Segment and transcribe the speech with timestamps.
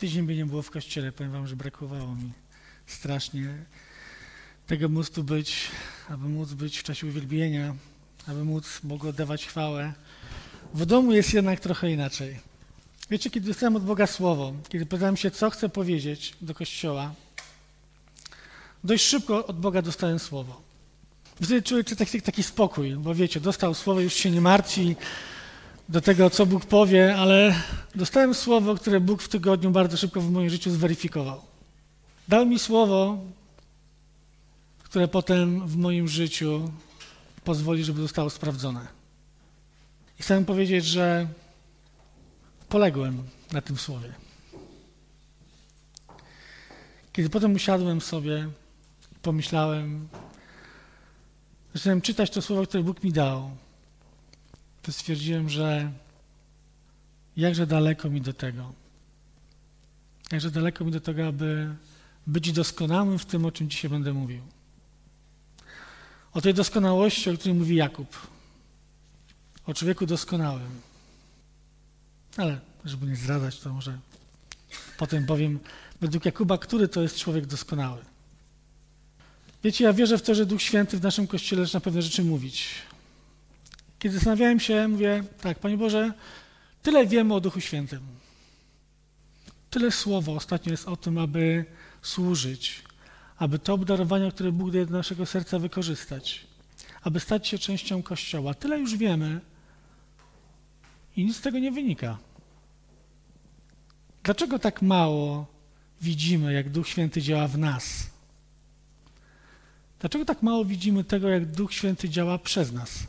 [0.00, 2.32] Tydzień by nie było w kościele, powiem wam, że brakowało mi
[2.86, 3.54] strasznie
[4.66, 5.68] tego móc tu być,
[6.08, 7.74] aby móc być w czasie uwielbienia,
[8.26, 9.92] aby móc Bogu oddawać chwałę.
[10.74, 12.40] W domu jest jednak trochę inaczej.
[13.10, 17.14] Wiecie, kiedy dostałem od Boga słowo, kiedy pytałem się, co chcę powiedzieć do kościoła,
[18.84, 20.60] dość szybko od Boga dostałem słowo.
[21.36, 24.96] Wtedy czuję taki, taki spokój, bo wiecie, dostał słowo, już się nie martwi
[25.90, 27.54] do tego, co Bóg powie, ale
[27.94, 31.40] dostałem słowo, które Bóg w tygodniu bardzo szybko w moim życiu zweryfikował.
[32.28, 33.18] Dał mi słowo,
[34.82, 36.72] które potem w moim życiu
[37.44, 38.86] pozwoli, żeby zostało sprawdzone.
[40.20, 41.26] I chcę powiedzieć, że
[42.68, 43.22] poległem
[43.52, 44.12] na tym słowie.
[47.12, 48.48] Kiedy potem usiadłem sobie,
[49.22, 50.08] pomyślałem,
[51.74, 53.50] zacząłem czytać to słowo, które Bóg mi dał,
[54.82, 55.92] to stwierdziłem, że
[57.36, 58.72] jakże daleko mi do tego.
[60.32, 61.74] Jakże daleko mi do tego, aby
[62.26, 64.40] być doskonałym w tym, o czym dzisiaj będę mówił.
[66.32, 68.26] O tej doskonałości, o której mówi Jakub.
[69.66, 70.80] O człowieku doskonałym.
[72.36, 73.98] Ale żeby nie zdradzać, to może
[74.96, 75.58] potem powiem
[76.00, 77.98] według Jakuba, który to jest człowiek doskonały.
[79.64, 82.68] Wiecie, ja wierzę w to, że Duch Święty w naszym Kościele zaczyna pewne rzeczy mówić.
[84.00, 86.12] Kiedy zastanawiałem się, mówię, tak, Panie Boże,
[86.82, 88.00] tyle wiemy o Duchu Świętym.
[89.70, 91.64] Tyle słowa ostatnio jest o tym, aby
[92.02, 92.82] służyć,
[93.36, 96.46] aby to obdarowania, które Bóg daje do naszego serca wykorzystać,
[97.02, 98.54] aby stać się częścią Kościoła.
[98.54, 99.40] Tyle już wiemy
[101.16, 102.18] i nic z tego nie wynika.
[104.22, 105.46] Dlaczego tak mało
[106.02, 108.06] widzimy, jak Duch Święty działa w nas?
[110.00, 113.06] Dlaczego tak mało widzimy tego, jak Duch Święty działa przez nas?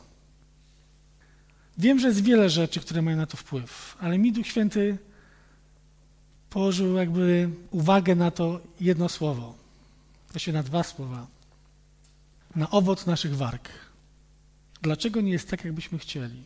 [1.82, 4.98] Wiem, że jest wiele rzeczy, które mają na to wpływ, ale mi Duch Święty
[6.50, 9.56] położył jakby uwagę na to jedno słowo,
[10.32, 11.28] właściwie na dwa słowa,
[12.56, 13.70] na owoc naszych warg.
[14.82, 16.44] Dlaczego nie jest tak, jakbyśmy chcieli?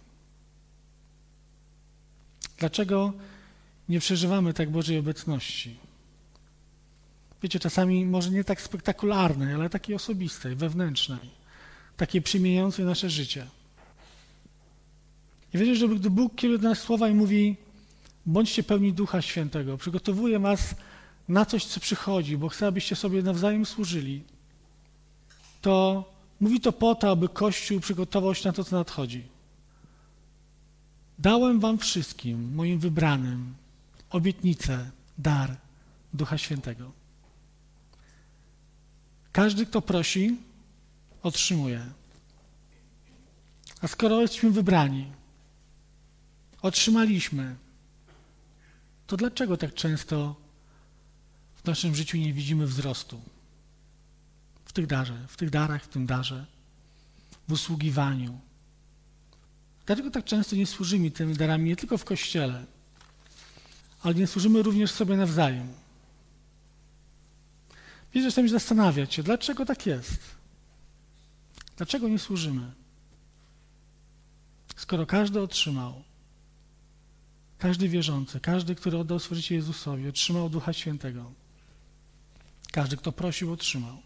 [2.57, 3.13] Dlaczego
[3.89, 5.77] nie przeżywamy tak Bożej obecności?
[7.43, 11.29] Wiecie, czasami może nie tak spektakularnej, ale takiej osobistej, wewnętrznej,
[11.97, 13.47] takiej przymieniającej nasze życie.
[15.55, 17.55] I wiecie, że gdy Bóg kieruje do nas słowa i mówi,
[18.25, 20.75] bądźcie pełni Ducha Świętego, przygotowuje was
[21.27, 24.23] na coś, co przychodzi, bo chce, abyście sobie nawzajem służyli,
[25.61, 26.03] to
[26.39, 29.23] mówi to po to, aby Kościół przygotował się na to, co nadchodzi.
[31.19, 33.53] Dałem wam wszystkim, moim wybranym,
[34.09, 35.55] obietnicę, dar
[36.13, 36.91] Ducha Świętego.
[39.31, 40.37] Każdy, kto prosi,
[41.23, 41.81] otrzymuje.
[43.81, 45.05] A skoro jesteśmy wybrani,
[46.65, 47.55] otrzymaliśmy,
[49.07, 50.35] to dlaczego tak często
[51.55, 53.21] w naszym życiu nie widzimy wzrostu?
[54.65, 56.45] W tych darze, w tych darach, w tym darze,
[57.47, 58.39] w usługiwaniu.
[59.85, 62.65] Dlaczego tak często nie służymy tymi darami nie tylko w kościele,
[64.01, 65.67] ale nie służymy również sobie nawzajem?
[68.13, 70.19] Wiecie, że zastanawiać się, dlaczego tak jest?
[71.77, 72.71] Dlaczego nie służymy?
[74.75, 76.03] Skoro każdy otrzymał,
[77.57, 81.31] każdy wierzący, każdy, który oddał swoje życie Jezusowi, otrzymał Ducha Świętego.
[82.71, 83.97] Każdy, kto prosił, otrzymał.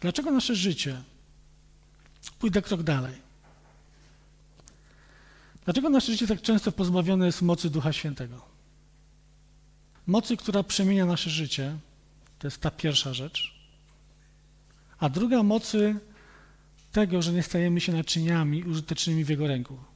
[0.00, 1.02] Dlaczego nasze życie?
[2.38, 3.14] Pójdę krok dalej.
[5.64, 8.42] Dlaczego nasze życie tak często pozbawione jest mocy Ducha Świętego?
[10.06, 11.78] Mocy, która przemienia nasze życie,
[12.38, 13.54] to jest ta pierwsza rzecz.
[14.98, 15.96] A druga mocy
[16.92, 19.89] tego, że nie stajemy się naczyniami użytecznymi w Jego ręku.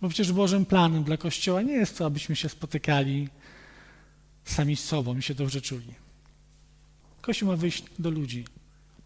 [0.00, 3.28] Bo przecież Bożym planem dla Kościoła nie jest to, abyśmy się spotykali
[4.44, 5.94] sami z sobą i się dobrze czuli.
[7.20, 8.44] Kościół ma wyjść do ludzi,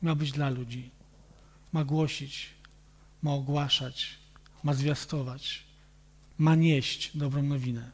[0.02, 0.90] ma być dla ludzi,
[1.72, 2.50] ma głosić,
[3.22, 4.18] ma ogłaszać,
[4.64, 5.62] ma zwiastować,
[6.38, 7.90] ma nieść dobrą nowinę.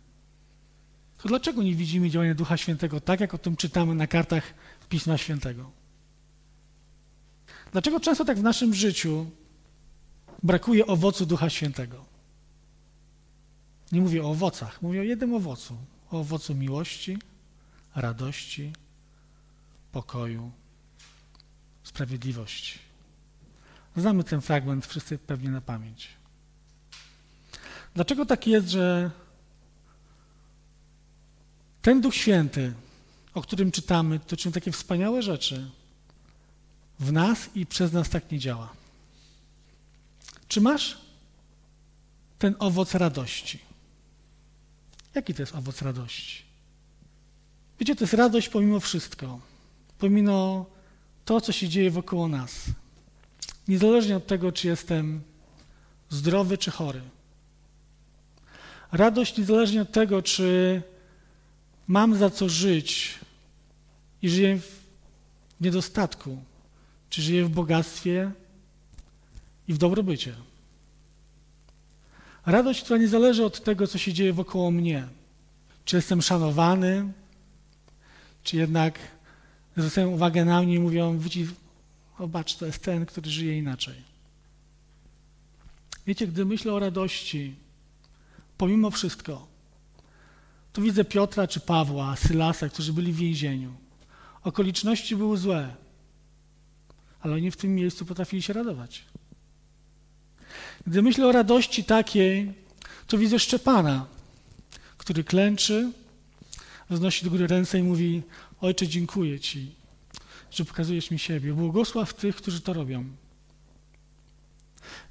[1.19, 4.55] To dlaczego nie widzimy działania Ducha Świętego tak, jak o tym czytamy na kartach
[4.89, 5.71] Pisma Świętego?
[7.73, 9.31] Dlaczego często tak w naszym życiu
[10.43, 12.08] brakuje owocu Ducha Świętego?
[13.93, 15.77] Nie mówię o owocach, mówię o jednym owocu.
[16.11, 17.19] O owocu miłości,
[17.95, 18.73] radości,
[19.93, 20.51] pokoju,
[21.85, 22.79] sprawiedliwości.
[23.97, 26.09] Znamy ten fragment wszyscy pewnie na pamięć.
[27.95, 29.11] Dlaczego tak jest, że
[31.83, 32.73] ten Duch Święty,
[33.35, 35.71] o którym czytamy, to czyni takie wspaniałe rzeczy,
[37.01, 38.73] w nas i przez nas tak nie działa?
[40.49, 40.99] Czy masz
[42.39, 43.68] ten owoc radości?
[45.19, 46.43] Jaki to jest owoc radości?
[47.81, 49.41] Wiecie, to jest radość pomimo wszystko,
[49.99, 50.67] pomimo
[51.25, 52.65] to, co się dzieje wokoło nas.
[53.69, 55.21] Niezależnie od tego, czy jestem
[56.11, 57.01] zdrowy czy chory.
[58.93, 60.83] Radość niezależnie od tego, czy
[61.89, 63.15] mam za co żyć
[64.23, 64.81] i żyję w
[65.61, 66.39] niedostatku,
[67.11, 68.31] czy żyję w bogactwie
[69.69, 70.35] i w dobrobycie.
[72.47, 75.09] Radość, która nie zależy od tego, co się dzieje wokoło mnie.
[75.85, 77.13] Czy jestem szanowany,
[78.43, 78.99] czy jednak
[79.77, 81.49] zwracają uwagę na mnie i mówią, widzi,
[82.19, 83.95] zobacz, to jest ten, który żyje inaczej.
[86.07, 87.55] Wiecie, gdy myślę o radości,
[88.59, 89.47] pomimo wszystko,
[90.73, 93.75] to widzę Piotra czy Pawła, Sylasa, którzy byli w więzieniu.
[94.45, 95.75] Okoliczności były złe,
[97.21, 99.05] ale oni w tym miejscu potrafili się radować.
[100.87, 102.53] Gdy myślę o radości takiej,
[103.07, 104.07] to widzę Szczepana,
[104.99, 105.93] który klęczy,
[106.91, 108.23] wznosi do góry ręce i mówi:
[108.61, 109.75] Ojcze, dziękuję Ci,
[110.51, 111.53] że pokazujesz mi siebie.
[111.53, 113.05] Błogosław tych, którzy to robią.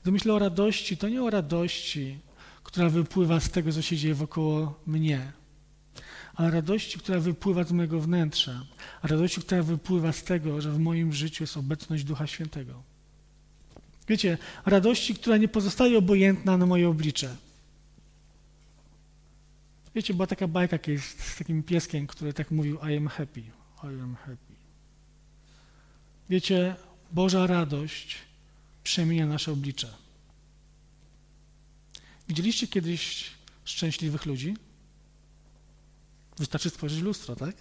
[0.02, 2.20] Gdy myślę o radości, to nie o radości,
[2.64, 5.32] która wypływa z tego, co się dzieje wokoło mnie,
[6.36, 8.66] ale radości, która wypływa z mojego wnętrza,
[9.02, 12.84] a radości, która wypływa z tego, że w moim życiu jest obecność Ducha Świętego.
[14.08, 17.36] Wiecie, radości, która nie pozostaje obojętna na moje oblicze.
[19.96, 23.42] Wiecie, była taka bajka kiedyś z takim pieskiem, który tak mówił I am happy,
[23.84, 24.56] I am happy.
[26.30, 26.76] Wiecie,
[27.12, 28.18] Boża radość
[28.84, 29.94] przemienia nasze oblicze.
[32.28, 33.32] Widzieliście kiedyś
[33.66, 34.56] szczęśliwych ludzi?
[36.38, 37.56] Wystarczy spojrzeć w lustro, tak?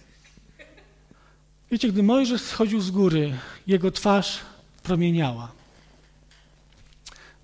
[1.71, 4.39] Wiecie, gdy Mojżesz schodził z góry, jego twarz
[4.83, 5.56] promieniała.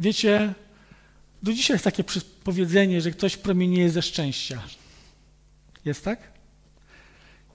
[0.04, 0.54] Wiecie,
[1.44, 2.04] do dzisiaj jest takie
[2.44, 4.64] powiedzenie, że ktoś promienieje ze szczęścia.
[5.86, 6.32] Jest tak?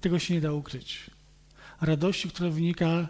[0.00, 1.10] Tego się nie da ukryć.
[1.80, 3.08] Radości, która wynika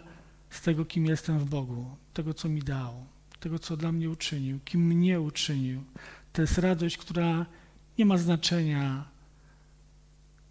[0.49, 3.05] z tego, kim jestem w Bogu, tego, co mi dał,
[3.39, 5.83] tego, co dla mnie uczynił, kim mnie uczynił.
[6.33, 7.45] To jest radość, która
[7.97, 9.05] nie ma znaczenia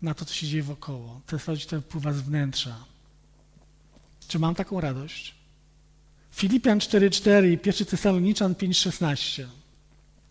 [0.03, 1.21] na to, co się dzieje wokoło.
[1.27, 2.85] To jest radość, która wpływa z wnętrza.
[4.29, 5.38] Czy mam taką radość?
[6.39, 9.45] Filipian 4,4 i 1 Tesaloniczan 5,16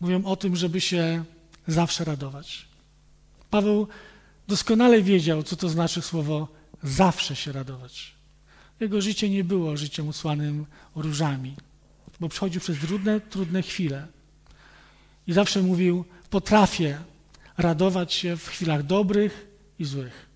[0.00, 1.24] mówią o tym, żeby się
[1.66, 2.66] zawsze radować.
[3.50, 3.88] Paweł
[4.48, 6.48] doskonale wiedział, co to znaczy słowo
[6.82, 8.12] zawsze się radować.
[8.80, 10.66] Jego życie nie było życiem usłanym
[10.96, 11.54] różami,
[12.20, 14.06] bo przechodził przez trudne, trudne chwile.
[15.26, 16.98] I zawsze mówił: Potrafię
[17.58, 19.46] radować się w chwilach dobrych
[19.78, 20.26] i złych.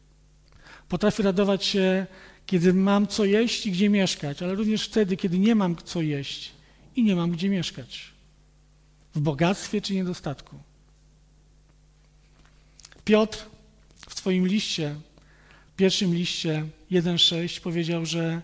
[0.89, 2.07] Potrafię radować się,
[2.53, 6.53] kiedy mam co jeść i gdzie mieszkać, ale również wtedy, kiedy nie mam co jeść
[6.97, 8.13] i nie mam gdzie mieszkać.
[9.15, 10.59] W bogactwie czy niedostatku.
[13.05, 13.47] Piotr
[14.09, 14.95] w swoim liście,
[15.77, 18.43] pierwszym liście 1,6 powiedział, że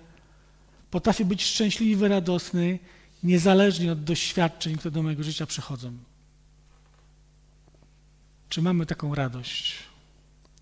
[0.90, 2.78] potrafię być szczęśliwy, radosny,
[3.22, 5.92] niezależnie od doświadczeń, które do mojego życia przychodzą.
[8.48, 9.74] Czy mamy taką radość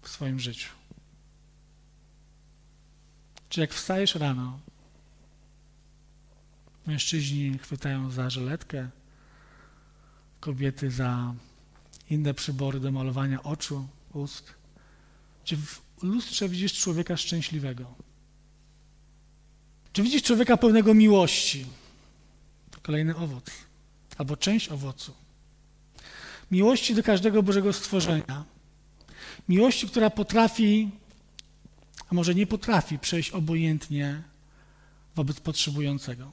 [0.02, 0.68] w swoim życiu?
[3.48, 4.58] Czy jak wstajesz rano,
[6.86, 8.88] mężczyźni chwytają za żyletkę,
[10.40, 11.34] kobiety za
[12.10, 14.54] inne przybory do malowania oczu, ust,
[15.44, 17.94] czy w lustrze widzisz człowieka szczęśliwego?
[19.92, 21.66] Czy widzisz człowieka pełnego miłości?
[22.82, 23.44] Kolejny owoc,
[24.18, 25.12] albo część owocu.
[26.50, 28.44] Miłości do każdego Bożego stworzenia.
[29.48, 30.90] Miłości, która potrafi,
[32.10, 34.22] a może nie potrafi przejść obojętnie
[35.16, 36.32] wobec potrzebującego.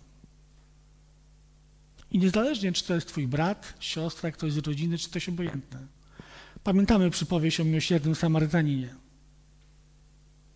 [2.11, 5.79] I niezależnie, czy to jest twój brat, siostra, ktoś z rodziny, czy ktoś obojętny.
[6.63, 8.95] Pamiętamy przypowieść o miłosiernym Samarytaninie.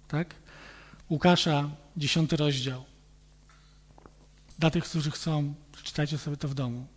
[0.08, 0.36] Tak?
[1.10, 2.86] Łukasza, dziesiąty rozdział.
[4.60, 6.88] Dla tych, którzy chcą, przeczytajcie sobie to w domu.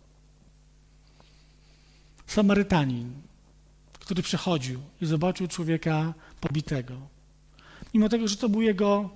[2.27, 3.13] Samarytanin,
[3.93, 7.07] który przechodził i zobaczył człowieka pobitego.
[7.93, 9.09] Mimo tego, że to był jego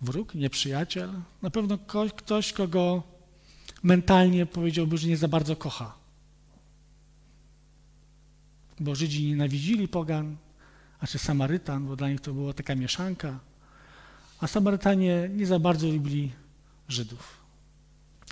[0.00, 1.10] wróg, nieprzyjaciel,
[1.42, 1.78] na pewno
[2.16, 3.02] ktoś, kogo
[3.82, 5.94] mentalnie powiedziałby, że nie za bardzo kocha.
[8.80, 10.36] Bo Żydzi nienawidzili pogan,
[11.00, 13.38] a czy Samarytan, bo dla nich to była taka mieszanka,
[14.40, 16.32] a Samarytanie nie za bardzo lubili
[16.88, 17.38] Żydów.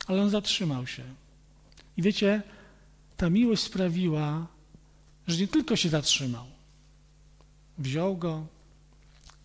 [0.06, 1.04] Ale on zatrzymał się.
[1.96, 2.42] I wiecie,
[3.16, 4.46] ta miłość sprawiła,
[5.26, 6.46] że nie tylko się zatrzymał,
[7.78, 8.46] wziął go,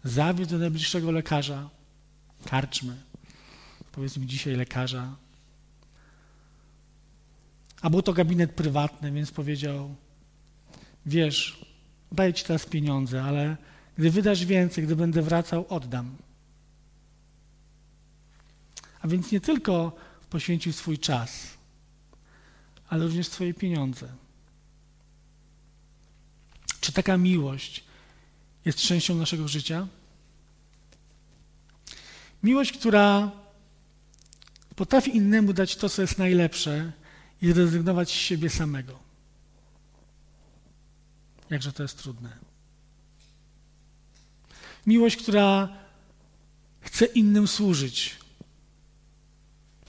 [0.04, 1.70] zawiódł do najbliższego lekarza,
[2.46, 2.98] karczmy,
[3.92, 5.16] powiedzmy dzisiaj lekarza,
[7.82, 9.96] a był to gabinet prywatny, więc powiedział,
[11.06, 11.66] wiesz,
[12.12, 13.58] daję ci teraz pieniądze, ale
[13.98, 16.16] Gdy wydasz więcej, gdy będę wracał, oddam.
[19.02, 19.96] A więc nie tylko
[20.30, 21.58] poświęcił swój czas,
[22.90, 24.08] ale również swoje pieniądze.
[26.80, 27.84] Czy taka miłość
[28.66, 29.88] jest częścią naszego życia?
[32.44, 33.32] Miłość, która
[34.76, 36.92] potrafi innemu dać to, co jest najlepsze
[37.42, 39.00] i zrezygnować z siebie samego.
[41.50, 42.38] Jakże to jest trudne.
[44.88, 45.70] Miłość, która
[46.82, 48.16] chce innym służyć.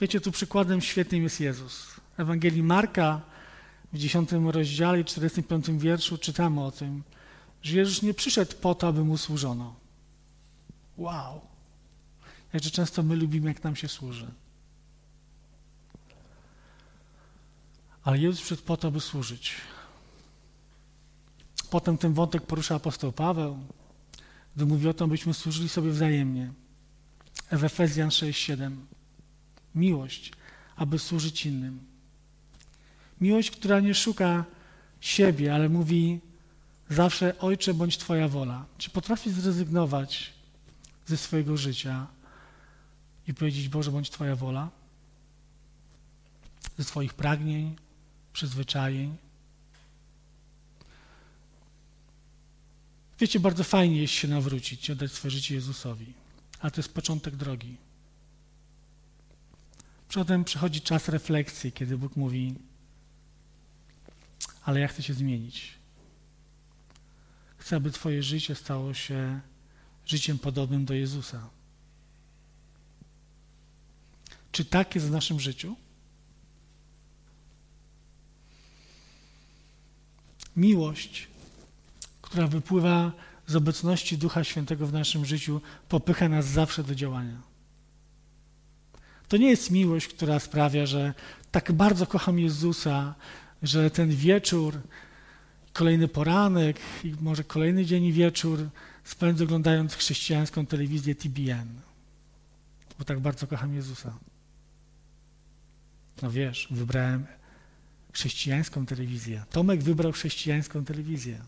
[0.01, 1.85] Wiecie, tu przykładem świetnym jest Jezus.
[2.17, 3.21] W Ewangelii Marka
[3.93, 7.03] w 10 rozdziale i 45 wierszu czytamy o tym,
[7.63, 9.75] że Jezus nie przyszedł po to, aby mu służono.
[10.97, 11.41] Wow!
[12.53, 14.27] Jakże często my lubimy, jak nam się służy.
[18.03, 19.55] Ale Jezus przyszedł po to, aby służyć.
[21.69, 23.59] Potem ten wątek porusza apostoł Paweł,
[24.55, 26.51] gdy mówi o tym, byśmy służyli sobie wzajemnie.
[27.51, 28.75] W Efezjan 6:7.
[29.75, 30.31] Miłość,
[30.75, 31.79] aby służyć innym.
[33.21, 34.45] Miłość, która nie szuka
[35.01, 36.19] siebie, ale mówi
[36.93, 38.65] zawsze Ojcze, bądź Twoja wola.
[38.77, 40.33] Czy potrafisz zrezygnować
[41.05, 42.07] ze swojego życia
[43.27, 44.69] i powiedzieć Boże, bądź Twoja wola?
[46.77, 47.75] Ze swoich pragnień,
[48.33, 49.17] przyzwyczajeń?
[53.19, 56.13] Wiecie, bardzo fajnie jest się nawrócić i oddać swoje życie Jezusowi,
[56.59, 57.77] ale to jest początek drogi.
[60.13, 62.55] Potem przychodzi czas refleksji, kiedy Bóg mówi,
[64.63, 65.82] ale ja chcę się zmienić.
[67.63, 69.39] Chcę, aby Twoje życie stało się
[70.05, 71.49] życiem podobnym do Jezusa.
[74.51, 75.75] Czy tak jest w naszym życiu?
[80.55, 81.27] Miłość,
[82.21, 83.11] która wypływa
[83.47, 87.41] z obecności Ducha Świętego w naszym życiu, popycha nas zawsze do działania.
[89.27, 91.13] To nie jest miłość, która sprawia, że
[91.51, 93.15] tak bardzo kocham Jezusa,
[93.61, 94.81] że ten wieczór,
[95.73, 98.69] kolejny poranek i może kolejny dzień i wieczór
[99.03, 101.67] spędzę oglądając chrześcijańską telewizję TBN,
[102.99, 104.17] bo tak bardzo kocham Jezusa.
[106.21, 107.25] No wiesz, wybrałem
[108.13, 109.43] chrześcijańską telewizję.
[109.49, 111.41] Tomek wybrał chrześcijańską telewizję.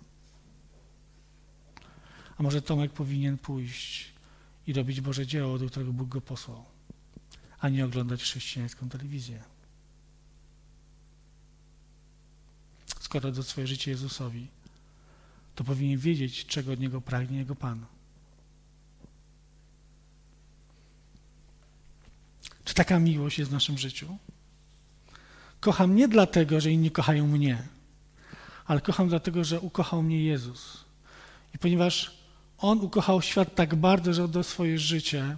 [2.37, 4.13] A może Tomek powinien pójść
[4.67, 6.65] i robić Boże dzieło, do którego Bóg go posłał,
[7.59, 9.43] a nie oglądać chrześcijańską telewizję.
[13.05, 14.47] Skoro do swoje życie Jezusowi,
[15.55, 17.85] to powinien wiedzieć, czego od Niego pragnie Jego Pan.
[22.63, 24.17] Czy taka miłość jest w naszym życiu?
[25.59, 27.67] Kocham nie dlatego, że inni kochają mnie,
[28.65, 30.83] ale kocham dlatego, że ukochał mnie Jezus.
[31.55, 32.17] I ponieważ
[32.57, 35.37] On ukochał świat tak bardzo, że oddał swoje życie,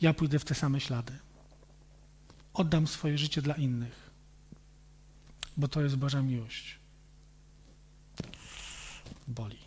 [0.00, 1.12] ja pójdę w te same ślady.
[2.54, 4.05] Oddam swoje życie dla innych,
[5.56, 6.78] bo to jest Boża miłość.
[9.28, 9.58] Boli.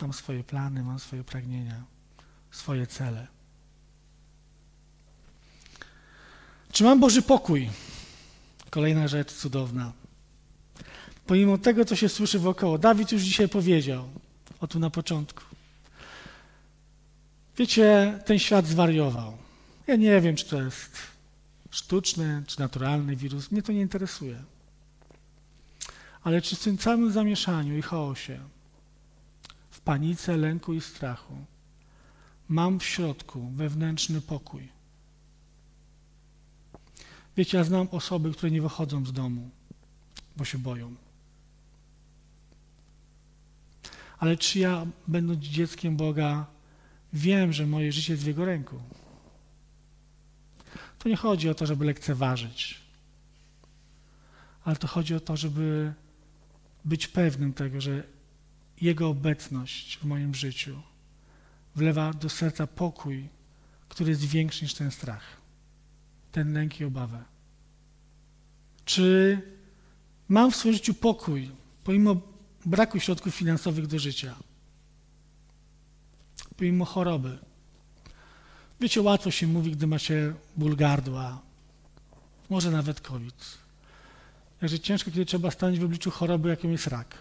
[0.00, 1.84] Mam swoje plany, mam swoje pragnienia,
[2.50, 3.26] swoje cele.
[6.72, 7.70] Czy mam Boży pokój?
[8.70, 9.92] Kolejna rzecz cudowna.
[11.26, 14.08] Pomimo tego, co się słyszy wokoło, Dawid już dzisiaj powiedział,
[14.60, 15.42] o tu na początku.
[17.56, 19.36] Wiecie, ten świat zwariował.
[19.86, 20.98] Ja nie wiem, czy to jest
[21.70, 23.50] sztuczny, czy naturalny wirus.
[23.50, 24.42] Mnie to nie interesuje.
[26.22, 28.40] Ale czy w tym całym zamieszaniu i chaosie,
[29.70, 31.36] w panice, lęku i strachu,
[32.48, 34.68] mam w środku wewnętrzny pokój?
[37.36, 39.50] Wiecie, ja znam osoby, które nie wychodzą z domu,
[40.36, 40.94] bo się boją.
[44.18, 46.46] Ale czy ja, będąc dzieckiem Boga,
[47.12, 48.80] wiem, że moje życie jest w Jego ręku?
[50.98, 52.80] To nie chodzi o to, żeby lekceważyć,
[54.64, 55.94] ale to chodzi o to, żeby
[56.84, 58.02] być pewnym tego, że
[58.80, 60.82] Jego obecność w moim życiu
[61.76, 63.28] wlewa do serca pokój,
[63.88, 65.40] który jest większy niż ten strach
[66.32, 67.24] ten lęk i obawę?
[68.84, 69.40] Czy
[70.28, 71.50] mam w swoim życiu pokój,
[71.84, 72.16] pomimo
[72.66, 74.36] braku środków finansowych do życia,
[76.56, 77.38] pomimo choroby?
[78.80, 81.42] Wiecie, łatwo się mówi, gdy macie ból gardła,
[82.50, 83.58] może nawet COVID.
[84.62, 87.18] Jakże ciężko, kiedy trzeba stanąć w obliczu choroby, jaką jest rak,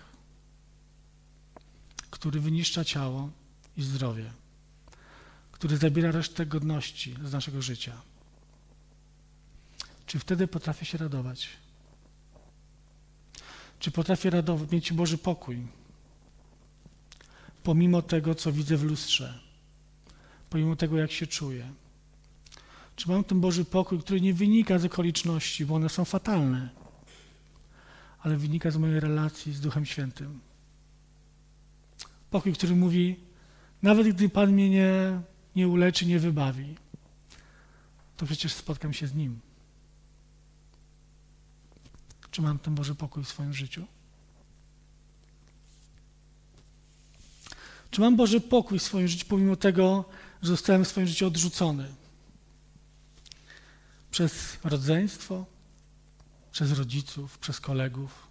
[2.09, 3.29] który wyniszcza ciało
[3.77, 4.31] i zdrowie,
[5.51, 8.01] który zabiera resztę godności z naszego życia.
[10.05, 11.49] Czy wtedy potrafię się radować?
[13.79, 15.67] Czy potrafię radować, mieć Boży pokój?
[17.63, 19.39] pomimo tego, co widzę w lustrze,
[20.49, 21.71] pomimo tego, jak się czuję.
[22.95, 26.69] Czy mam ten Boży pokój, który nie wynika z okoliczności, bo one są fatalne,
[28.21, 30.39] ale wynika z mojej relacji z Duchem Świętym.
[32.31, 33.19] Pokój, który mówi,
[33.81, 35.21] nawet gdy Pan mnie nie,
[35.55, 36.75] nie uleczy, nie wybawi,
[38.17, 39.39] to przecież spotkam się z Nim.
[42.31, 43.85] Czy mam ten Boży pokój w swoim życiu?
[47.91, 50.05] Czy mam Boży pokój w swoim życiu, pomimo tego,
[50.41, 51.93] że zostałem w swoim życiu odrzucony?
[54.11, 55.45] Przez rodzeństwo,
[56.59, 58.27] przez rodziców, przez kolegów,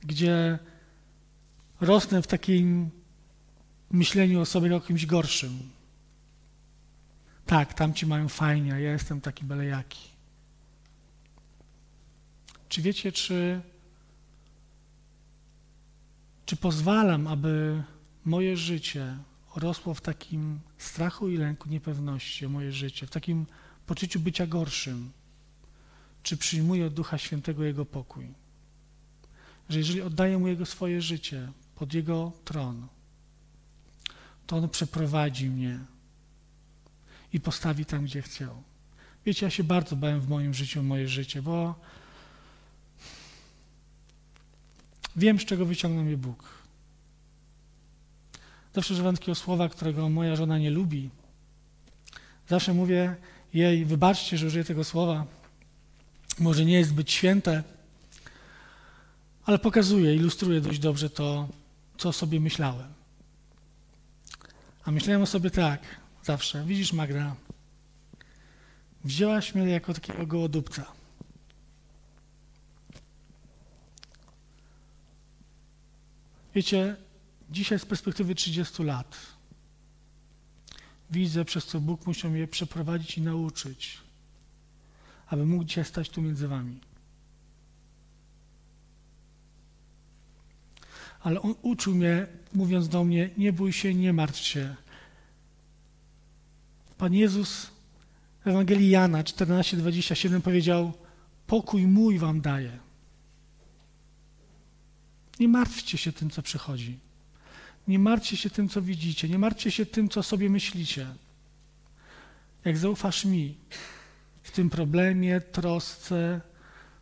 [0.00, 0.58] gdzie
[1.80, 2.90] rosnę w takim
[3.90, 5.70] myśleniu o sobie jako kimś gorszym.
[7.46, 10.08] Tak, tamci mają fajnie, a ja jestem taki belejaki.
[12.68, 13.60] Czy wiecie, czy,
[16.46, 17.82] czy pozwalam, aby
[18.24, 19.16] moje życie
[19.56, 23.46] rosło w takim strachu i lęku, niepewności o moje życie, w takim
[23.86, 25.10] poczuciu bycia gorszym?
[26.22, 28.28] Czy przyjmuję od Ducha Świętego Jego pokój?
[29.68, 32.86] Że jeżeli oddaję Mu Jego swoje życie pod Jego tron,
[34.46, 35.78] to On przeprowadzi mnie
[37.32, 38.62] i postawi tam, gdzie chciał.
[39.26, 41.74] Wiecie, ja się bardzo bałem w moim życiu moje życie, bo
[45.16, 46.48] wiem, z czego wyciągnął mnie Bóg.
[48.74, 51.10] Zawsze używam takiego słowa, którego moja żona nie lubi.
[52.48, 53.16] Zawsze mówię
[53.54, 55.26] jej, wybaczcie, że użyję tego słowa.
[56.38, 57.62] Może nie jest zbyt święte,
[59.44, 61.48] ale pokazuje, ilustruje dość dobrze to,
[61.98, 62.92] co sobie myślałem.
[64.84, 65.80] A myślałem o sobie tak,
[66.24, 66.64] zawsze.
[66.64, 67.36] Widzisz, Magda,
[69.04, 70.92] wzięłaś mnie jako takiego gołodupca.
[76.54, 76.96] Wiecie,
[77.50, 79.16] dzisiaj z perspektywy 30 lat
[81.12, 83.98] widzę, przez co Bóg musiał mnie przeprowadzić i nauczyć,
[85.26, 86.80] aby mógł dzisiaj stać tu między wami.
[91.20, 94.76] Ale On uczył mnie, mówiąc do mnie, nie bój się, nie martw się.
[96.98, 97.66] Pan Jezus
[98.44, 100.92] w Ewangelii Jana 14:27 powiedział:
[101.46, 102.78] Pokój mój wam daję.
[105.40, 106.98] Nie martwcie się tym, co przychodzi.
[107.88, 109.28] Nie martwcie się tym, co widzicie.
[109.28, 111.06] Nie martwcie się tym, co sobie myślicie.
[112.64, 113.54] Jak zaufasz mi
[114.42, 116.40] w tym problemie, trosce,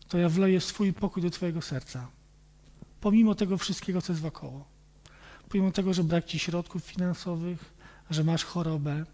[0.09, 2.09] to ja wleję swój pokój do Twojego serca.
[3.01, 4.69] Pomimo tego wszystkiego, co jest wokoło.
[5.49, 7.65] Pomimo tego, że brak Ci środków finansowych,
[8.11, 9.05] że masz chorobę,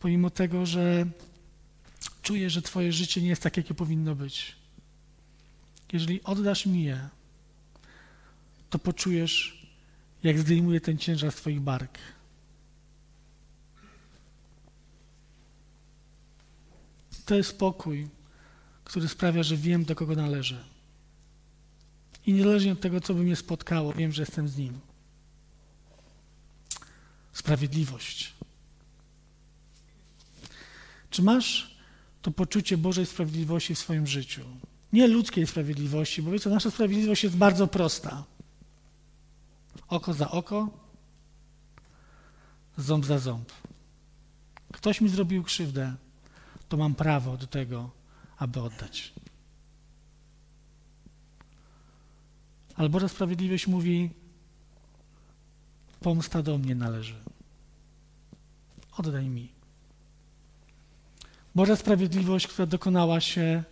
[0.00, 1.06] pomimo tego, że
[2.22, 4.56] czujesz, że Twoje życie nie jest tak, jakie powinno być.
[5.92, 7.08] Jeżeli oddasz mi je,
[8.70, 9.57] to poczujesz,
[10.22, 11.98] jak zdejmuje ten ciężar z bark.
[17.26, 18.08] To jest spokój,
[18.84, 20.64] który sprawia, że wiem, do kogo należę.
[22.26, 24.80] I niezależnie od tego, co by mnie spotkało, wiem, że jestem z Nim.
[27.32, 28.32] Sprawiedliwość.
[31.10, 31.76] Czy masz
[32.22, 34.42] to poczucie Bożej sprawiedliwości w swoim życiu?
[34.92, 38.24] Nie ludzkiej sprawiedliwości, bo wiecie, nasza sprawiedliwość jest bardzo prosta.
[39.88, 40.68] Oko za oko,
[42.76, 43.52] ząb za ząb.
[44.72, 45.94] Ktoś mi zrobił krzywdę,
[46.68, 47.90] to mam prawo do tego,
[48.38, 49.12] aby oddać.
[52.76, 54.10] Ale Boża Sprawiedliwość mówi,
[56.00, 57.14] pomsta do mnie należy.
[58.98, 59.48] Oddaj mi.
[61.54, 63.64] Boża Sprawiedliwość, która dokonała się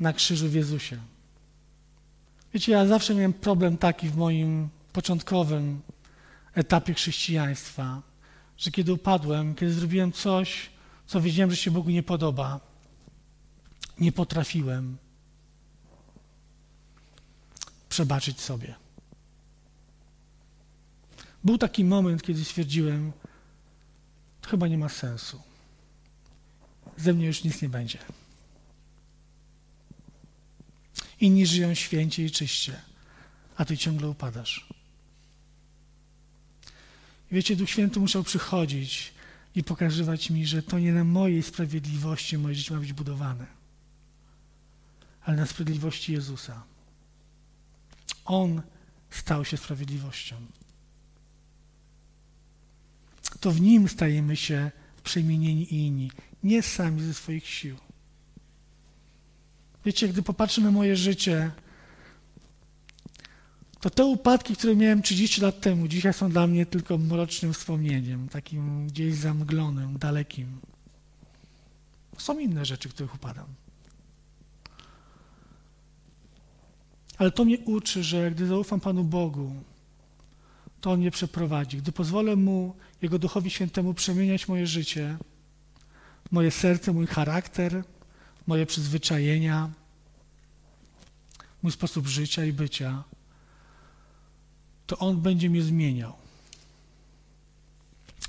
[0.00, 0.98] na krzyżu w Jezusie.
[2.54, 5.80] Wiecie, ja zawsze miałem problem taki w moim początkowym
[6.54, 8.02] etapie chrześcijaństwa,
[8.58, 10.70] że kiedy upadłem, kiedy zrobiłem coś,
[11.06, 12.60] co wiedziałem, że się Bogu nie podoba,
[13.98, 14.96] nie potrafiłem
[17.88, 18.74] przebaczyć sobie.
[21.44, 23.12] Był taki moment, kiedy stwierdziłem,
[24.40, 25.42] to chyba nie ma sensu.
[26.96, 27.98] Ze mnie już nic nie będzie.
[31.20, 32.80] Inni żyją święcie i czyście,
[33.56, 34.66] a ty ciągle upadasz.
[37.32, 39.12] Wiecie, Duch Święty musiał przychodzić
[39.54, 43.46] i pokazywać mi, że to nie na mojej sprawiedliwości moje życie ma być budowane,
[45.24, 46.62] ale na sprawiedliwości Jezusa.
[48.24, 48.62] On
[49.10, 50.36] stał się sprawiedliwością.
[53.40, 54.70] To w Nim stajemy się
[55.04, 56.10] przemienieni inni,
[56.42, 57.76] nie sami ze swoich sił.
[59.84, 61.50] Wiecie, gdy popatrzę na moje życie,
[63.82, 68.28] to te upadki, które miałem 30 lat temu, dzisiaj są dla mnie tylko mrocznym wspomnieniem,
[68.28, 70.60] takim gdzieś zamglonym, dalekim.
[72.18, 73.46] Są inne rzeczy, których upadam.
[77.18, 79.54] Ale to mnie uczy, że gdy zaufam Panu Bogu,
[80.80, 81.78] to On mnie przeprowadzi.
[81.78, 85.16] Gdy pozwolę Mu, Jego Duchowi Świętemu przemieniać moje życie,
[86.30, 87.84] moje serce, mój charakter,
[88.46, 89.70] moje przyzwyczajenia,
[91.62, 93.04] mój sposób życia i bycia,
[94.86, 96.12] to On będzie mnie zmieniał.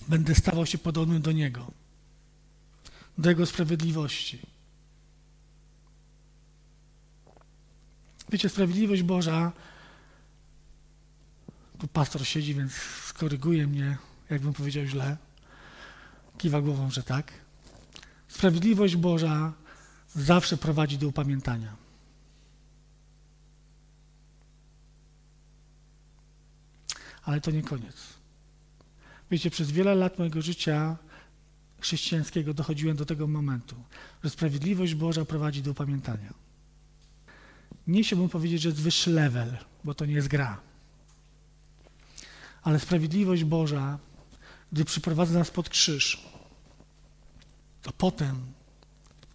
[0.07, 1.71] Będę stawał się podobnym do Niego,
[3.17, 4.39] do Jego sprawiedliwości.
[8.29, 9.51] Wiecie, sprawiedliwość Boża,
[11.79, 12.73] tu pastor siedzi, więc
[13.05, 13.97] skoryguje mnie,
[14.29, 15.17] jakbym powiedział źle.
[16.37, 17.33] Kiwa głową, że tak.
[18.27, 19.53] Sprawiedliwość Boża
[20.15, 21.82] zawsze prowadzi do upamiętania.
[27.25, 27.95] Ale to nie koniec.
[29.31, 30.97] Wiecie, przez wiele lat mojego życia
[31.79, 33.75] chrześcijańskiego dochodziłem do tego momentu,
[34.23, 36.33] że sprawiedliwość Boża prowadzi do upamiętania.
[37.87, 40.59] Nie chciałbym powiedzieć, że jest wyższy level, bo to nie jest gra.
[42.63, 43.99] Ale sprawiedliwość Boża,
[44.71, 46.23] gdy przyprowadza nas pod krzyż,
[47.81, 48.35] to potem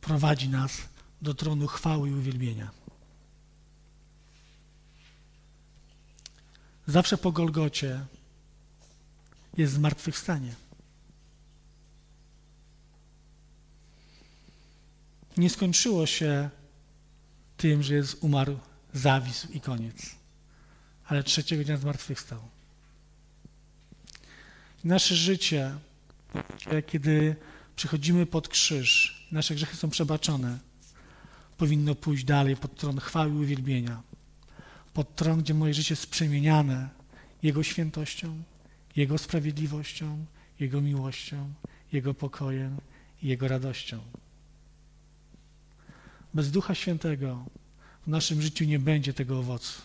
[0.00, 0.78] prowadzi nas
[1.22, 2.77] do tronu chwały i uwielbienia.
[6.88, 8.00] Zawsze po Golgocie
[9.56, 10.54] jest zmartwychwstanie.
[15.36, 16.50] Nie skończyło się
[17.56, 18.58] tym, że jest umarł,
[18.94, 19.96] zawisł i koniec.
[21.06, 22.40] Ale trzeciego dnia zmartwychwstał.
[24.84, 25.78] Nasze życie,
[26.86, 27.36] kiedy
[27.76, 30.58] przychodzimy pod krzyż, nasze grzechy są przebaczone,
[31.56, 34.02] powinno pójść dalej pod tron chwały i uwielbienia.
[34.98, 36.88] Pod tron, gdzie moje życie jest przemieniane
[37.42, 38.42] Jego świętością,
[38.96, 40.24] Jego sprawiedliwością,
[40.60, 41.52] Jego miłością,
[41.92, 42.76] Jego pokojem
[43.22, 44.00] i Jego radością.
[46.34, 47.44] Bez Ducha Świętego
[48.06, 49.82] w naszym życiu nie będzie tego owocu.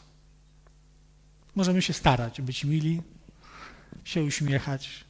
[1.56, 3.02] Możemy się starać, być mili,
[4.04, 5.04] się uśmiechać,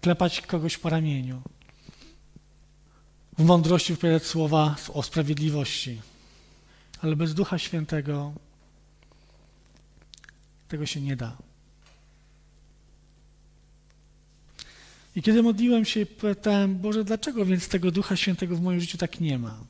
[0.00, 1.42] klepać kogoś po ramieniu,
[3.38, 6.00] w mądrości wypowiadać słowa o sprawiedliwości,
[7.02, 8.32] ale bez Ducha Świętego
[10.70, 11.36] tego się nie da.
[15.16, 19.20] I kiedy modliłem się, pytałem, Boże, dlaczego więc tego Ducha Świętego w moim życiu tak
[19.20, 19.64] nie ma?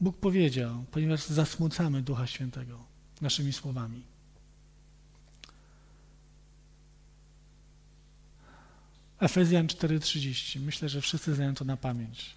[0.00, 2.78] Bóg powiedział, ponieważ zasmucamy Ducha Świętego
[3.20, 4.02] naszymi słowami.
[9.20, 10.60] Efezjan 4:30.
[10.60, 12.30] Myślę, że wszyscy znają to na pamięć.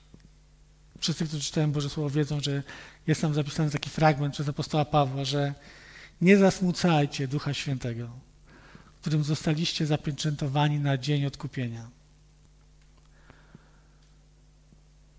[1.00, 2.64] Wszyscy, którzy czytają Boże Słowo, wiedzą, że
[3.08, 5.54] jest tam zapisany taki fragment przez apostoła Pawła, że
[6.22, 8.10] nie zasmucajcie Ducha Świętego,
[9.02, 11.90] którym zostaliście zapieczętowani na dzień odkupienia.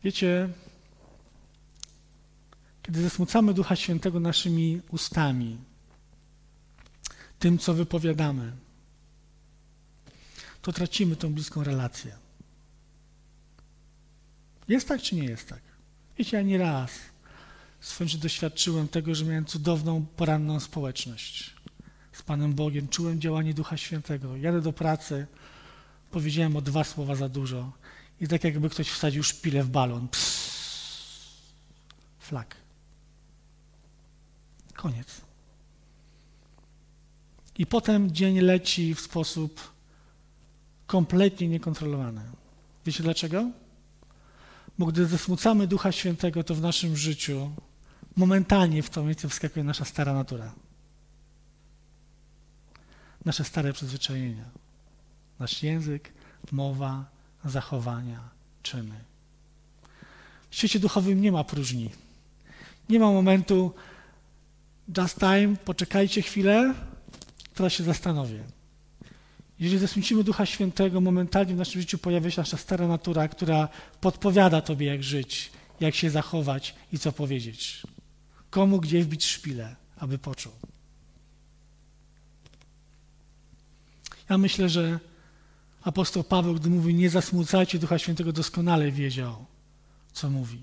[0.04, 0.48] Wiecie,
[2.82, 5.56] kiedy zasmucamy Ducha Świętego naszymi ustami,
[7.38, 8.52] tym, co wypowiadamy,
[10.62, 12.16] to tracimy tą bliską relację.
[14.68, 15.60] Jest tak, czy nie jest tak?
[16.18, 16.90] Wiecie, ja nie raz
[17.80, 21.54] swoim życiu doświadczyłem tego, że miałem cudowną, poranną społeczność
[22.12, 22.88] z Panem Bogiem.
[22.88, 24.36] Czułem działanie Ducha Świętego.
[24.36, 25.26] Jadę do pracy,
[26.10, 27.72] powiedziałem o dwa słowa za dużo
[28.20, 30.08] i tak jakby ktoś wsadził szpilę w balon.
[30.08, 31.28] Psss,
[32.18, 32.56] flak.
[34.74, 35.20] Koniec.
[37.58, 39.72] I potem dzień leci w sposób
[40.86, 42.20] kompletnie niekontrolowany.
[42.86, 43.50] Wiecie dlaczego?
[44.78, 47.50] Bo gdy zasmucamy Ducha Świętego, to w naszym życiu
[48.16, 50.52] momentalnie w to miejsce wskakuje nasza stara natura.
[53.24, 54.44] Nasze stare przyzwyczajenia.
[55.38, 56.12] Nasz język,
[56.52, 57.04] mowa,
[57.44, 58.20] zachowania,
[58.62, 58.94] czyny.
[60.50, 61.90] W świecie duchowym nie ma próżni.
[62.88, 63.74] Nie ma momentu,
[64.98, 66.74] just time, poczekajcie chwilę,
[67.54, 68.55] teraz się zastanowię.
[69.60, 73.68] Jeżeli zasmucimy Ducha Świętego, momentalnie w naszym życiu pojawia się nasza stara natura, która
[74.00, 77.82] podpowiada Tobie, jak żyć, jak się zachować i co powiedzieć.
[78.50, 80.52] Komu gdzie wbić szpilę, aby poczuł.
[84.30, 85.00] Ja myślę, że
[85.82, 89.46] apostoł Paweł, gdy mówi nie zasmucajcie Ducha Świętego, doskonale wiedział,
[90.12, 90.62] co mówi.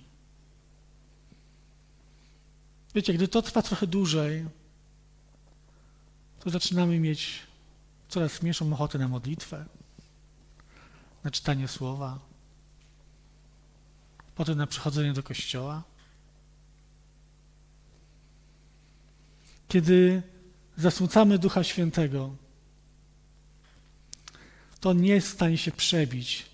[2.95, 4.45] Wiecie, gdy to trwa trochę dłużej,
[6.39, 7.39] to zaczynamy mieć
[8.13, 9.65] coraz mniejszą ochotę na modlitwę,
[11.23, 12.19] na czytanie słowa,
[14.35, 15.83] potem na przychodzenie do kościoła.
[19.73, 20.21] kiedy
[20.77, 22.35] zasmucamy Ducha Świętego,
[24.79, 26.45] to nie jest w stanie się przebić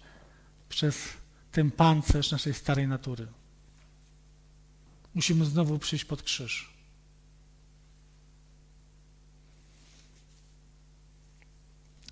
[0.69, 1.09] przez
[1.51, 3.27] ten pancerz naszej starej natury.
[5.15, 6.78] Musimy znowu przyjść pod krzyż.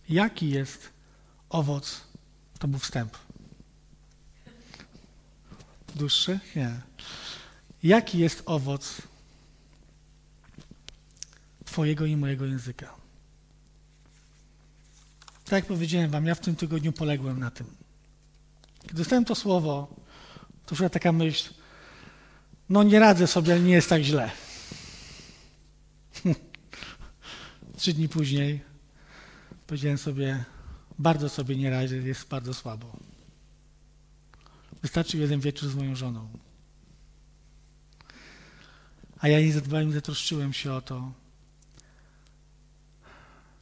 [0.10, 0.89] Jaki jest
[1.50, 2.02] owoc?
[2.60, 3.17] To był wstęp.
[5.96, 6.39] Dłuższy?
[6.56, 6.82] Nie.
[7.84, 9.02] Jaki jest owoc
[11.65, 12.93] Twojego i mojego języka?
[15.46, 17.67] Tak jak powiedziałem Wam, ja w tym tygodniu poległem na tym.
[18.82, 19.96] Kiedy dostałem to słowo,
[20.65, 21.54] to już taka myśl,
[22.70, 24.32] no nie radzę sobie, ale nie jest tak źle.
[27.78, 28.66] Trzy dni później
[29.67, 30.45] powiedziałem sobie,
[30.99, 32.99] bardzo sobie nie radzę, jest bardzo słabo.
[34.82, 36.30] Wystarczył jeden wieczór z moją żoną.
[39.19, 41.12] A ja nie zadbałem, nie zatroszczyłem się o to,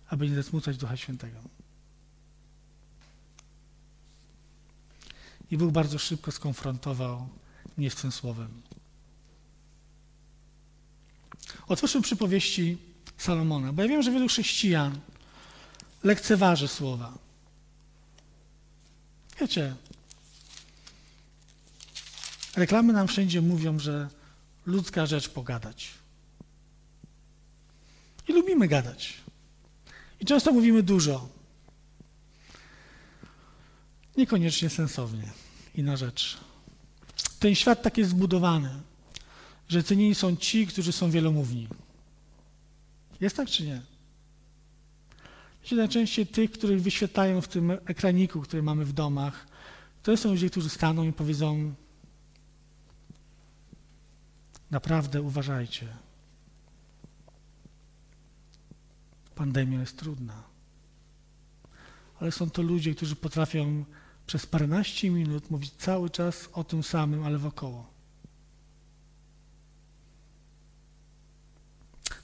[0.07, 1.39] aby nie zasmucać Ducha Świętego.
[5.51, 7.29] I Bóg bardzo szybko skonfrontował
[7.77, 8.61] mnie z tym słowem.
[11.67, 12.77] Otwórzmy przypowieści
[13.17, 14.99] Salomona, bo ja wiem, że wielu chrześcijan
[16.05, 17.17] lekceważy słowa.
[19.39, 19.75] Wiecie,
[22.55, 24.09] reklamy nam wszędzie mówią, że
[24.65, 25.91] ludzka rzecz pogadać.
[28.27, 29.13] I lubimy gadać.
[30.19, 31.29] I często mówimy dużo.
[34.17, 35.31] Niekoniecznie sensownie
[35.75, 36.37] i na rzecz.
[37.39, 38.69] Ten świat tak jest zbudowany,
[39.69, 41.67] że cenieni są ci, którzy są wielomówni.
[43.21, 43.94] Jest tak czy nie?
[45.65, 49.47] Wiecie, najczęściej tych, których wyświetlają w tym ekraniku, który mamy w domach,
[50.03, 51.73] to są ludzie, którzy staną i powiedzą
[54.71, 55.87] naprawdę uważajcie.
[59.35, 60.43] Pandemia jest trudna.
[62.19, 63.85] Ale są to ludzie, którzy potrafią
[64.27, 67.89] przez paręnaście minut mówić cały czas o tym samym, ale wokoło.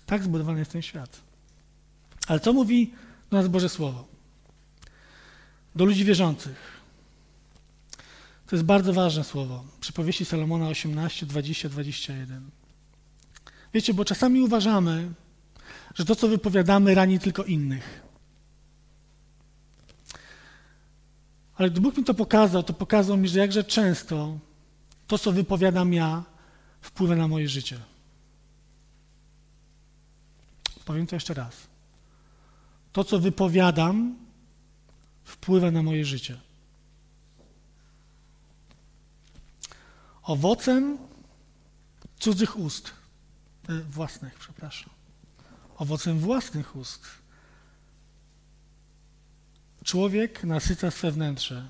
[0.05, 1.21] Tak zbudowany jest ten świat.
[2.27, 2.93] Ale co mówi
[3.31, 4.07] do nas Boże Słowo?
[5.75, 6.81] Do ludzi wierzących.
[8.47, 9.63] To jest bardzo ważne słowo.
[9.79, 12.49] Przypowieści Salomona 18, 20, 21.
[13.73, 15.11] Wiecie, bo czasami uważamy,
[15.95, 18.01] że to, co wypowiadamy, rani tylko innych.
[21.55, 24.37] Ale gdy Bóg mi to pokazał, to pokazał mi, że jakże często
[25.07, 26.23] to, co wypowiadam ja,
[26.81, 27.79] wpływa na moje życie.
[30.85, 31.70] Powiem to jeszcze raz.
[32.93, 34.15] To, co wypowiadam,
[35.23, 36.39] wpływa na moje życie.
[40.23, 40.97] Owocem
[42.19, 42.91] cudzych ust,
[43.69, 44.89] e, własnych, przepraszam,
[45.77, 47.21] owocem własnych ust
[49.83, 51.69] Człowiek nasyca swe wnętrze,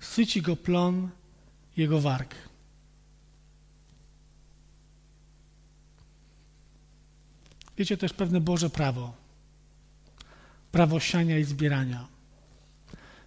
[0.00, 1.10] syci go plon
[1.76, 2.34] jego warg.
[7.76, 9.12] Wiecie też pewne Boże prawo,
[10.74, 12.06] prawo siania i zbierania.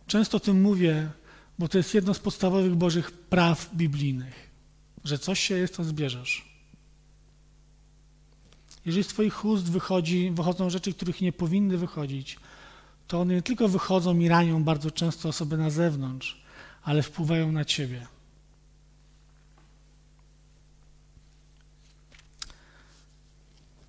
[0.08, 1.10] Często o tym mówię,
[1.60, 4.50] bo to jest jedno z podstawowych Bożych praw biblijnych,
[5.04, 6.46] że coś się jest, to zbierzesz.
[8.86, 12.40] Jeżeli z Twoich ust wychodzi, wychodzą rzeczy, których nie powinny wychodzić,
[13.08, 16.42] to one nie tylko wychodzą i ranią bardzo często osoby na zewnątrz,
[16.84, 18.08] ale wpływają na ciebie.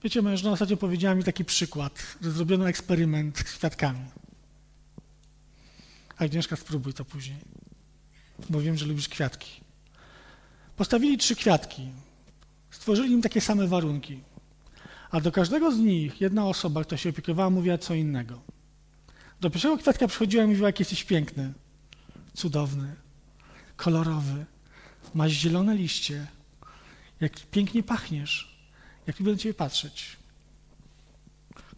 [0.08, 4.04] Wiecie, moja żona ostatnio powiedziała mi taki przykład, że zrobiono eksperyment z kwiatkami.
[6.16, 7.38] Agnieszka, spróbuj to później,
[8.50, 9.60] bo wiem, że lubisz kwiatki.
[10.76, 11.88] Postawili trzy kwiatki,
[12.70, 14.20] stworzyli im takie same warunki,
[15.10, 18.40] a do każdego z nich jedna osoba, która się opiekowała, mówiła co innego.
[19.40, 21.52] Do pierwszego kwiatka przychodziła i mówiła, jak jesteś piękny,
[22.34, 22.96] cudowny,
[23.76, 24.46] kolorowy,
[25.14, 26.26] masz zielone liście,
[27.20, 28.57] jak pięknie pachniesz,
[29.08, 30.16] jak lubię na ciebie patrzeć.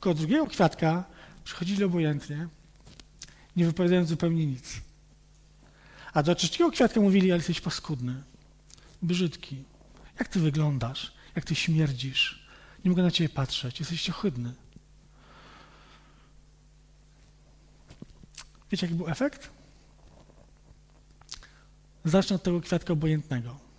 [0.00, 1.04] Koło drugiego kwiatka
[1.44, 2.48] przychodzili obojętnie,
[3.56, 4.80] nie wypowiadając zupełnie nic.
[6.12, 8.22] A do trzeciego kwiatka mówili, ale jesteś paskudny,
[9.02, 9.64] brzydki,
[10.18, 12.48] jak ty wyglądasz, jak ty śmierdzisz,
[12.84, 14.54] nie mogę na ciebie patrzeć, jesteś ohydny.
[18.70, 19.50] Wiecie, jaki był efekt?
[22.04, 23.69] Zacznę od tego kwiatka obojętnego.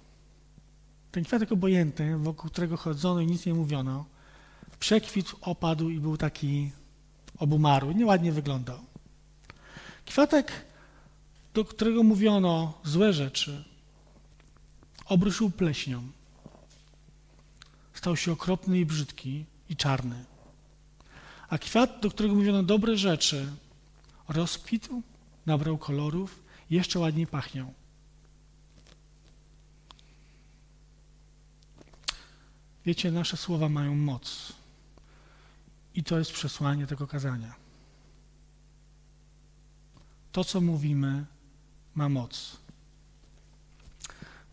[1.11, 4.05] Ten kwiatek obojętny, wokół którego chodzono i nic nie mówiono,
[4.79, 6.71] przekwitł, opadł i był taki
[7.37, 8.79] obumarły, nieładnie wyglądał.
[10.05, 10.51] Kwiatek,
[11.53, 13.63] do którego mówiono złe rzeczy,
[15.05, 16.03] obruszył pleśnią.
[17.93, 20.25] Stał się okropny i brzydki i czarny.
[21.49, 23.47] A kwiat, do którego mówiono dobre rzeczy,
[24.27, 25.01] rozkwitł,
[25.45, 27.73] nabrał kolorów i jeszcze ładniej pachniał.
[32.85, 34.53] Wiecie, nasze słowa mają moc.
[35.95, 37.55] I to jest przesłanie tego kazania.
[40.31, 41.25] To, co mówimy,
[41.95, 42.57] ma moc.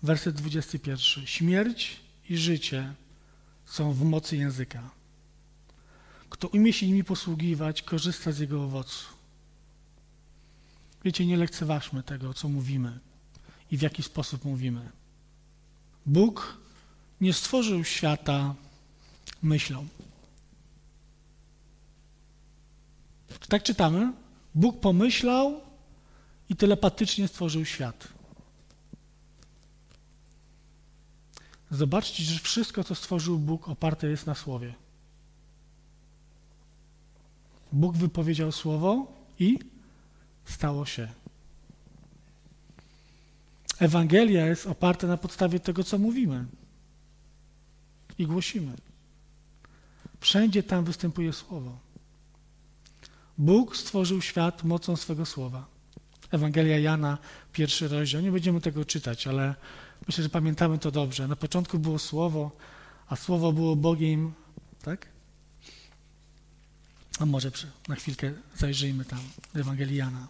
[0.02, 1.26] Werset 21.
[1.26, 2.94] Śmierć i życie
[3.66, 4.90] są w mocy języka.
[6.30, 9.06] Kto umie się nimi posługiwać, korzysta z jego owocu.
[11.04, 12.98] Wiecie, nie lekceważmy tego, co mówimy
[13.70, 14.90] i w jaki sposób mówimy.
[16.06, 16.56] Bóg
[17.20, 18.54] nie stworzył świata
[19.42, 19.86] myślą.
[23.48, 24.12] Tak czytamy?
[24.54, 25.60] Bóg pomyślał
[26.48, 28.08] i telepatycznie stworzył świat.
[31.70, 34.74] Zobaczcie, że wszystko, co stworzył Bóg, oparte jest na słowie.
[37.72, 39.58] Bóg wypowiedział słowo i
[40.44, 41.08] stało się.
[43.78, 46.44] Ewangelia jest oparta na podstawie tego, co mówimy
[48.18, 48.72] i głosimy.
[50.20, 51.78] Wszędzie tam występuje słowo.
[53.38, 55.66] Bóg stworzył świat mocą swego słowa.
[56.30, 57.18] Ewangelia Jana,
[57.52, 58.22] pierwszy rozdział.
[58.22, 59.54] Nie będziemy tego czytać, ale
[60.06, 61.28] myślę, że pamiętamy to dobrze.
[61.28, 62.50] Na początku było słowo,
[63.08, 64.32] a słowo było Bogiem,
[64.82, 65.06] tak?
[67.18, 67.50] A może
[67.88, 69.20] na chwilkę zajrzyjmy tam
[69.54, 70.28] Ewangelii Jana.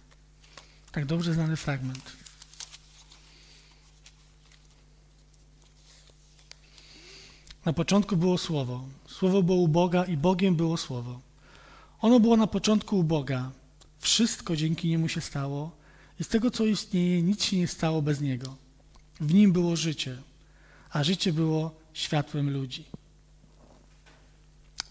[0.93, 2.28] Tak dobrze znany fragment.
[7.69, 8.85] Na początku było Słowo.
[9.07, 11.21] Słowo było u Boga i Bogiem było Słowo.
[12.01, 13.51] Ono było na początku u Boga.
[13.99, 15.71] Wszystko dzięki Niemu się stało
[16.21, 18.57] i z tego, co istnieje, nic się nie stało bez Niego.
[19.21, 20.17] W Nim było życie,
[20.91, 22.85] a życie było światłem ludzi.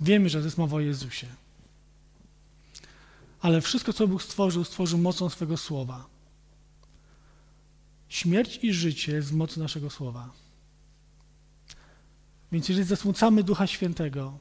[0.01, 1.27] Wiemy, że to jest mowa o Jezusie.
[3.41, 6.05] Ale wszystko, co Bóg stworzył, stworzył mocą swego słowa.
[8.09, 10.46] Śmierć i życie w mocy naszego słowa.
[12.51, 14.39] Więc jeżeli zasmucamy Ducha Świętego,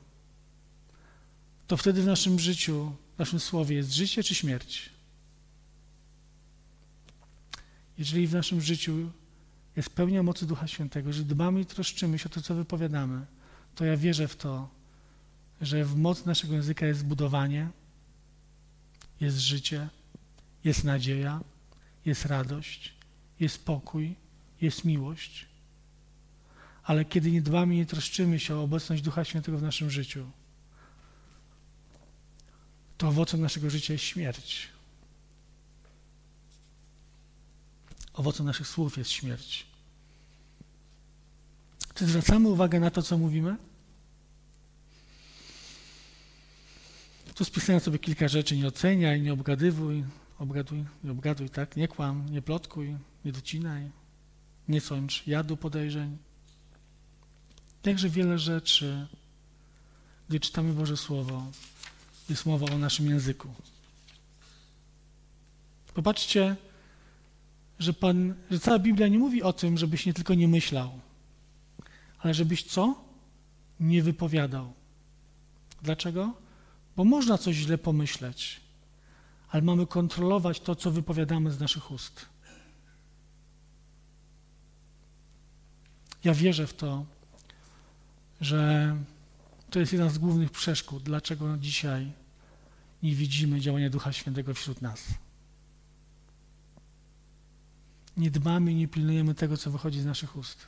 [1.67, 4.91] to wtedy w naszym życiu, w naszym słowie jest życie czy śmierć?
[7.99, 9.11] Jeżeli w naszym życiu
[9.77, 13.27] jest pełnia mocy Ducha Świętego, że dbamy i troszczymy się o to, co wypowiadamy,
[13.75, 14.69] to ja wierzę w to,
[15.61, 17.69] że w mocy naszego języka jest budowanie,
[19.21, 19.89] jest życie,
[20.65, 21.41] jest nadzieja,
[22.05, 22.95] jest radość,
[23.41, 24.15] jest pokój,
[24.61, 25.47] jest miłość.
[26.87, 30.31] Ale kiedy nie dbamy i nie troszczymy się o obecność Ducha Świętego w naszym życiu,
[32.99, 34.69] to owocem naszego życia jest śmierć.
[38.13, 39.67] Owocem naszych słów jest śmierć.
[41.95, 43.57] Czy zwracamy uwagę na to, co mówimy?
[47.35, 48.57] Tu spisałem sobie kilka rzeczy.
[48.57, 50.05] Nie oceniaj, nie obgadywuj,
[50.39, 51.77] obgaduj, nie obgaduj, tak?
[51.77, 53.91] Nie kłam, nie plotkuj, nie docinaj,
[54.69, 56.19] nie sądź jadu podejrzeń.
[57.87, 59.07] Także wiele rzeczy,
[60.29, 61.47] gdy czytamy Boże Słowo,
[62.29, 63.49] jest mowa o naszym języku.
[65.95, 66.57] Popatrzcie,
[67.79, 71.01] że, Pan, że cała Biblia nie mówi o tym, żebyś nie tylko nie myślał,
[72.19, 73.05] ale żebyś co?
[73.81, 74.73] Nie wypowiadał.
[75.83, 76.33] Dlaczego?
[76.97, 78.61] Bo można coś źle pomyśleć,
[79.49, 82.27] ale mamy kontrolować to, co wypowiadamy z naszych ust.
[86.25, 87.16] Ja wierzę w to,
[88.41, 88.97] że
[89.71, 92.13] to jest jedna z głównych przeszkód, dlaczego dzisiaj
[93.03, 95.05] nie widzimy działania Ducha Świętego wśród nas.
[98.17, 100.67] Nie dbamy i nie pilnujemy tego, co wychodzi z naszych ust.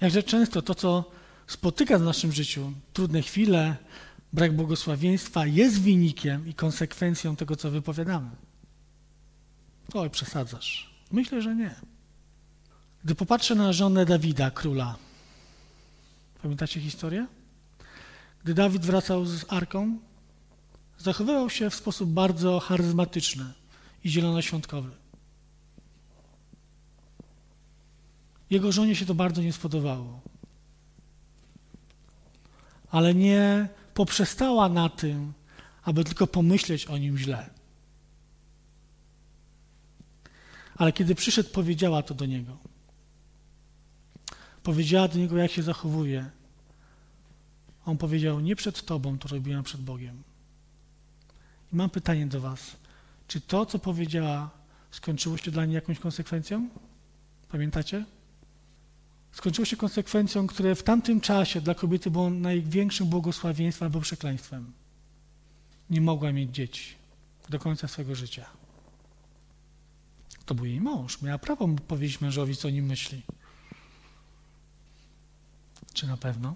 [0.00, 1.10] Jakże często to, co
[1.46, 3.76] spotyka w naszym życiu, trudne chwile,
[4.32, 8.30] brak błogosławieństwa, jest wynikiem i konsekwencją tego, co wypowiadamy.
[9.94, 10.94] Oj, przesadzasz.
[11.10, 11.74] Myślę, że nie.
[13.04, 14.96] Gdy popatrzę na żonę Dawida, króla,
[16.42, 17.26] pamiętacie historię?
[18.44, 19.98] Gdy Dawid wracał z arką,
[20.98, 23.52] zachowywał się w sposób bardzo charyzmatyczny
[24.04, 24.90] i zielonoświątkowy.
[28.50, 30.20] Jego żonie się to bardzo nie spodobało.
[32.90, 35.32] Ale nie poprzestała na tym,
[35.82, 37.50] aby tylko pomyśleć o nim źle.
[40.76, 42.69] Ale kiedy przyszedł, powiedziała to do niego.
[44.62, 46.30] Powiedziała do niego, jak się zachowuje.
[47.86, 50.22] On powiedział, nie przed Tobą, to robiłem przed Bogiem.
[51.72, 52.76] I mam pytanie do Was.
[53.28, 54.50] Czy to, co powiedziała,
[54.90, 56.68] skończyło się dla niej jakąś konsekwencją?
[57.48, 58.04] Pamiętacie?
[59.32, 64.72] skończyło się konsekwencją, które w tamtym czasie dla kobiety było największym błogosławieństwem albo przekleństwem.
[65.90, 66.94] Nie mogła mieć dzieci
[67.48, 68.46] do końca swojego życia.
[70.46, 71.22] To był jej mąż.
[71.22, 73.22] Miała prawo powiedzieć mężowi, co o nim myśli.
[75.94, 76.54] Czy na pewno?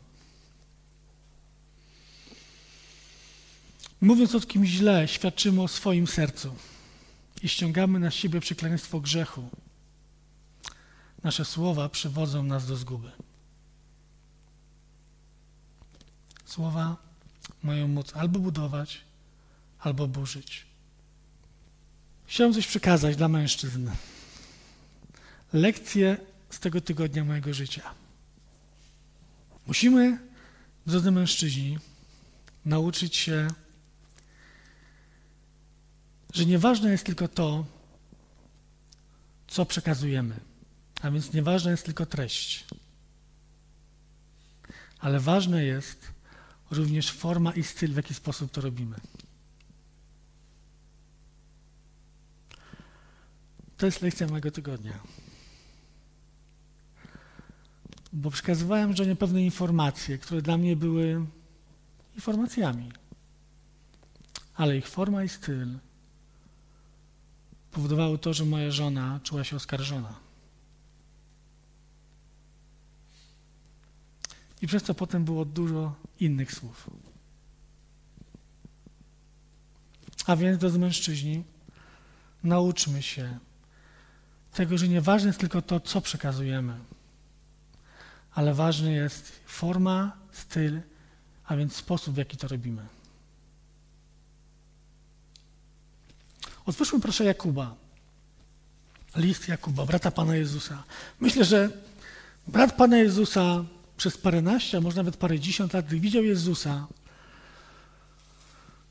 [4.00, 6.54] Mówiąc o kimś źle, świadczymy o swoim sercu
[7.42, 9.48] i ściągamy na siebie przekleństwo grzechu.
[11.22, 13.10] Nasze słowa przywodzą nas do zguby.
[16.46, 16.96] Słowa
[17.62, 19.00] mają moc albo budować,
[19.78, 20.66] albo burzyć.
[22.26, 23.90] Chciałem coś przekazać dla mężczyzn.
[25.52, 26.16] Lekcje
[26.50, 28.03] z tego tygodnia mojego życia.
[29.66, 30.18] Musimy,
[30.86, 31.78] drodzy mężczyźni,
[32.64, 33.48] nauczyć się,
[36.32, 37.66] że nieważne jest tylko to,
[39.48, 40.40] co przekazujemy,
[41.02, 42.64] a więc nieważna jest tylko treść.
[44.98, 46.06] Ale ważne jest
[46.70, 48.96] również forma i styl, w jaki sposób to robimy.
[53.76, 55.00] To jest lekcja mojego tygodnia.
[58.14, 61.26] Bo przekazywałem żonie pewne informacje, które dla mnie były
[62.14, 62.92] informacjami.
[64.54, 65.78] Ale ich forma i styl
[67.72, 70.14] powodowały to, że moja żona czuła się oskarżona.
[74.62, 76.90] I przez to potem było dużo innych słów.
[80.26, 81.44] A więc, drodzy mężczyźni,
[82.44, 83.38] nauczmy się
[84.52, 86.78] tego, że nieważne jest tylko to, co przekazujemy,
[88.34, 90.80] ale ważny jest forma, styl,
[91.44, 92.82] a więc sposób, w jaki to robimy.
[96.66, 97.74] Otwórzmy proszę Jakuba.
[99.16, 100.82] List Jakuba, brata Pana Jezusa.
[101.20, 101.70] Myślę, że
[102.46, 103.64] brat Pana Jezusa
[103.96, 106.86] przez paręnaście, a może nawet parędziesiąt lat, gdy widział Jezusa,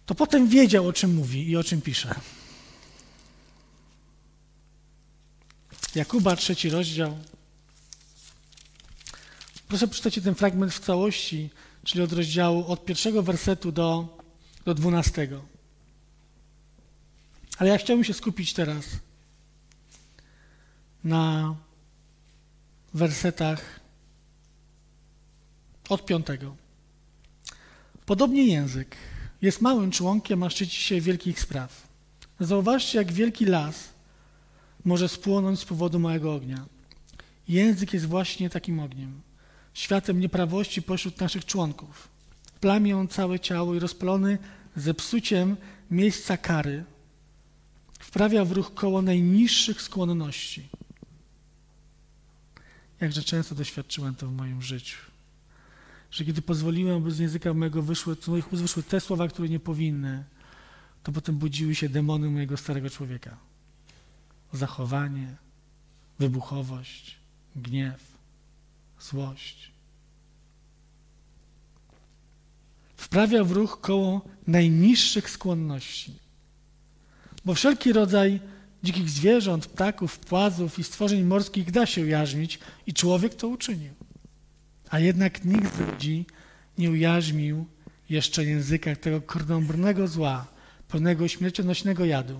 [0.05, 2.15] to potem wiedział, o czym mówi i o czym pisze.
[5.95, 7.17] Jakuba, trzeci rozdział.
[9.73, 11.49] Proszę przeczytać ten fragment w całości,
[11.83, 14.17] czyli od rozdziału od pierwszego wersetu do,
[14.65, 15.41] do dwunastego.
[17.57, 18.85] Ale ja chciałbym się skupić teraz
[21.03, 21.55] na
[22.93, 23.79] wersetach
[25.89, 26.55] od piątego.
[28.05, 28.95] Podobnie język
[29.41, 31.87] jest małym członkiem, a szczyci się wielkich spraw.
[32.39, 33.89] Zauważcie, jak wielki las
[34.85, 36.65] może spłonąć z powodu małego ognia.
[37.47, 39.21] Język jest właśnie takim ogniem,
[39.73, 42.07] światem nieprawości pośród naszych członków.
[42.59, 44.37] Plamie on całe ciało i rozpalony
[44.75, 45.57] zepsuciem
[45.91, 46.83] miejsca kary
[47.99, 50.69] wprawia w ruch koło najniższych skłonności.
[53.01, 54.97] Jakże często doświadczyłem to w moim życiu.
[56.11, 59.59] Że kiedy pozwoliłem, by z języka mojego wyszły, z moich wyszły te słowa, które nie
[59.59, 60.23] powinny,
[61.03, 63.37] to potem budziły się demony mojego starego człowieka
[64.53, 65.35] zachowanie,
[66.19, 67.17] wybuchowość,
[67.55, 68.12] gniew,
[69.03, 69.71] złość.
[72.97, 76.13] Wprawia w ruch koło najniższych skłonności.
[77.45, 78.39] Bo wszelki rodzaj
[78.83, 83.93] dzikich zwierząt, ptaków, płazów i stworzeń morskich da się ujarzmić i człowiek to uczynił.
[84.89, 86.25] A jednak nikt z ludzi
[86.77, 87.65] nie ujarzmił
[88.09, 90.47] jeszcze języka tego krnąbrnego zła,
[90.87, 92.39] pełnego śmiercionośnego jadu.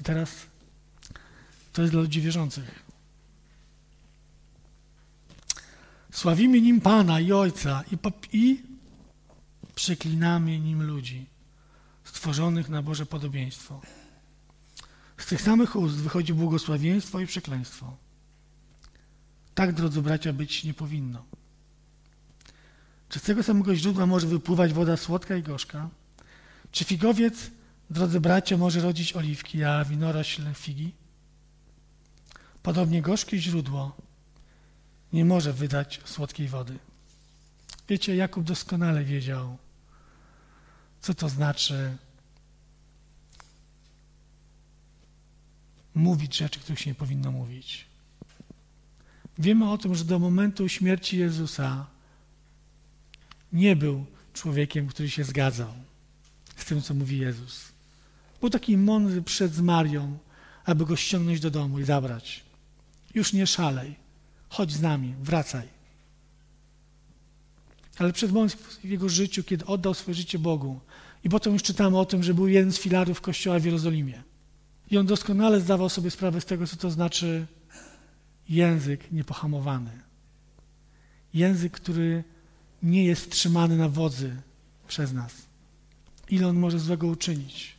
[0.00, 0.30] I teraz
[1.72, 2.85] to jest dla ludzi wierzących.
[6.16, 7.98] Sławimy nim Pana i Ojca i,
[8.32, 8.62] i
[9.74, 11.26] przeklinamy nim ludzi
[12.04, 13.80] stworzonych na Boże podobieństwo.
[15.18, 17.96] Z tych samych ust wychodzi błogosławieństwo i przekleństwo.
[19.54, 21.24] Tak, drodzy bracia, być nie powinno.
[23.08, 25.88] Czy z tego samego źródła może wypływać woda słodka i gorzka?
[26.72, 27.50] Czy figowiec,
[27.90, 30.92] drodzy bracia, może rodzić oliwki, a winorośl figi?
[32.62, 34.05] Podobnie gorzkie źródło
[35.16, 36.78] nie może wydać słodkiej wody.
[37.88, 39.58] Wiecie, Jakub doskonale wiedział,
[41.00, 41.96] co to znaczy
[45.94, 47.86] mówić rzeczy, których się nie powinno mówić.
[49.38, 51.86] Wiemy o tym, że do momentu śmierci Jezusa
[53.52, 55.72] nie był człowiekiem, który się zgadzał
[56.56, 57.72] z tym, co mówi Jezus.
[58.40, 60.18] Był taki mądry przed Marią,
[60.64, 62.44] aby go ściągnąć do domu i zabrać.
[63.14, 64.05] Już nie szalej.
[64.48, 65.68] Chodź z nami, wracaj.
[67.98, 70.80] Ale przed momentem w jego życiu, kiedy oddał swoje życie Bogu,
[71.24, 74.22] i potem już czytamy o tym, że był jeden z filarów kościoła w Jerozolimie.
[74.90, 77.46] I on doskonale zdawał sobie sprawę z tego, co to znaczy
[78.48, 79.90] język niepohamowany.
[81.34, 82.24] Język, który
[82.82, 84.36] nie jest trzymany na wodzy
[84.88, 85.32] przez nas.
[86.30, 87.74] Ile on może złego uczynić?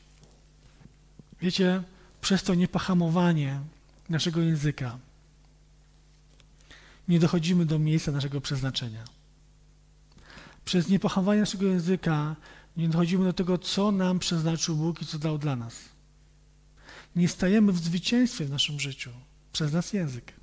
[1.41, 1.84] Wiecie,
[2.22, 3.59] przez to niepohamowanie
[4.09, 4.97] naszego języka
[7.08, 9.03] nie dochodzimy do miejsca naszego przeznaczenia.
[10.66, 12.36] Przez niepohamowanie naszego języka
[12.78, 15.76] nie dochodzimy do tego, co nam przeznaczył Bóg i co dał dla nas.
[17.16, 19.12] Nie stajemy w zwycięstwie w naszym życiu
[19.53, 20.34] przez nas język.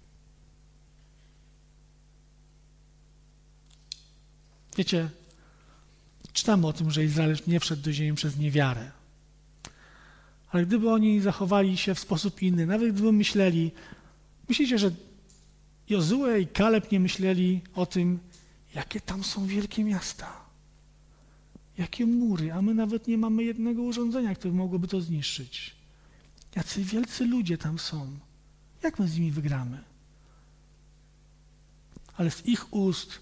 [4.76, 5.10] Wiecie,
[6.32, 8.90] czytamy o tym, że Izrael nie wszedł do ziemi przez niewiarę.
[10.50, 13.72] Ale gdyby oni zachowali się w sposób inny, nawet gdyby myśleli,
[14.48, 14.90] myślicie, że
[15.88, 18.18] Jozue i Kaleb nie myśleli o tym,
[18.74, 20.32] jakie tam są wielkie miasta,
[21.78, 25.74] jakie mury, a my nawet nie mamy jednego urządzenia, które mogłoby to zniszczyć.
[26.56, 28.18] Jacy wielcy ludzie tam są.
[28.82, 29.84] Jak my z nimi wygramy?
[32.16, 33.18] Ale z ich ust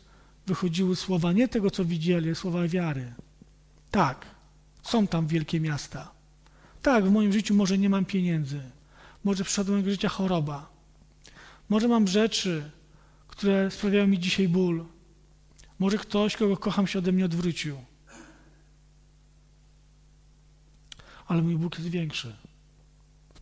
[0.46, 3.12] wychodziły słowa nie tego, co widzieli, słowa wiary.
[3.90, 4.26] Tak,
[4.82, 6.12] są tam wielkie miasta.
[6.82, 8.60] Tak, w moim życiu może nie mam pieniędzy.
[9.24, 10.71] Może przyszła do mojego życia choroba.
[11.72, 12.70] Może mam rzeczy,
[13.28, 14.84] które sprawiają mi dzisiaj ból.
[15.78, 17.84] Może ktoś, kogo kocham, się ode mnie odwrócił.
[21.26, 22.36] Ale mój Bóg jest większy.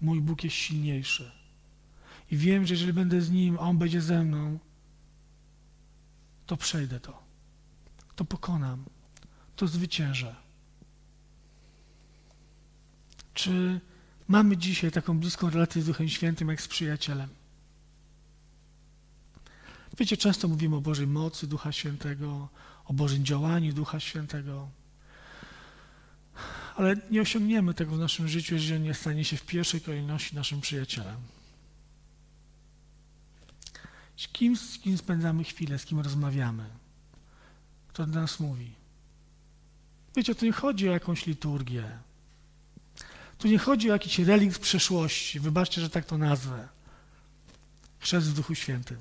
[0.01, 1.31] Mój Bóg jest silniejszy.
[2.31, 4.59] I wiem, że jeżeli będę z Nim, a On będzie ze mną,
[6.47, 7.23] to przejdę to.
[8.17, 8.85] To pokonam.
[9.57, 10.37] To zwyciężę.
[13.35, 13.81] Czy
[14.29, 17.40] mamy dzisiaj taką bliską relację z Duchem Świętym jak z przyjacielem?
[20.01, 22.49] Wiecie, często mówimy o Bożej mocy Ducha Świętego,
[22.85, 24.69] o Bożym działaniu Ducha Świętego,
[26.77, 30.61] ale nie osiągniemy tego w naszym życiu, jeżeli nie stanie się w pierwszej kolejności naszym
[30.61, 31.17] przyjacielem.
[34.17, 36.65] Z kim, z kim spędzamy chwilę, z kim rozmawiamy,
[37.89, 38.73] kto do nas mówi.
[40.17, 41.99] Wiecie, tu nie chodzi o jakąś liturgię.
[43.39, 45.41] Tu nie chodzi o jakiś relikt z przeszłości.
[45.41, 46.69] Wybaczcie, że tak to nazwę.
[47.99, 48.99] Chrzest w Duchu Świętym.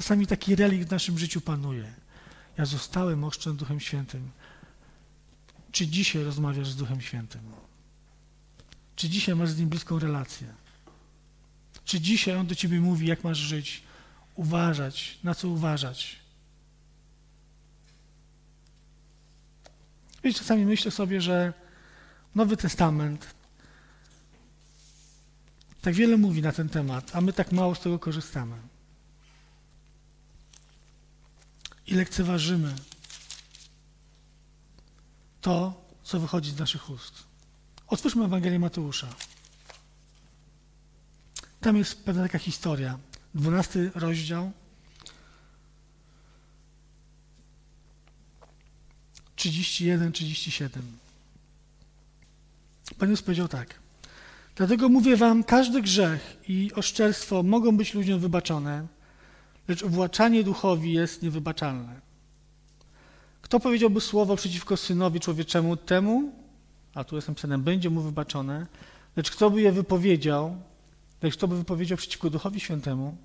[0.00, 1.92] Czasami taki relikt w naszym życiu panuje.
[2.58, 4.30] Ja zostałem ochrzczony Duchem Świętym.
[5.72, 7.40] Czy dzisiaj rozmawiasz z Duchem Świętym?
[8.96, 10.48] Czy dzisiaj masz z Nim bliską relację?
[11.84, 13.82] Czy dzisiaj On do ciebie mówi, jak masz żyć,
[14.34, 16.16] uważać, na co uważać?
[20.24, 21.52] Wiecie, czasami myślę sobie, że
[22.34, 23.26] Nowy Testament
[25.82, 28.69] tak wiele mówi na ten temat, a my tak mało z tego korzystamy.
[31.90, 32.74] I lekceważymy
[35.40, 37.14] to, co wychodzi z naszych ust.
[37.86, 39.08] Otwórzmy Ewangelię Mateusza.
[41.60, 42.98] Tam jest pewna taka historia.
[43.34, 44.52] Dwunasty rozdział.
[49.36, 50.98] Trzydzieści jeden, trzydzieści siedem.
[52.98, 53.74] Pan Jezus powiedział tak.
[54.56, 58.86] Dlatego mówię wam, każdy grzech i oszczerstwo mogą być ludziom wybaczone,
[59.68, 62.00] lecz uwłaczanie duchowi jest niewybaczalne.
[63.42, 66.32] Kto powiedziałby słowo przeciwko synowi człowieczemu temu,
[66.94, 68.66] a tu jestem napisane, będzie mu wybaczone,
[69.16, 70.56] lecz kto by je wypowiedział,
[71.22, 73.16] lecz kto by wypowiedział przeciwko Duchowi Świętemu,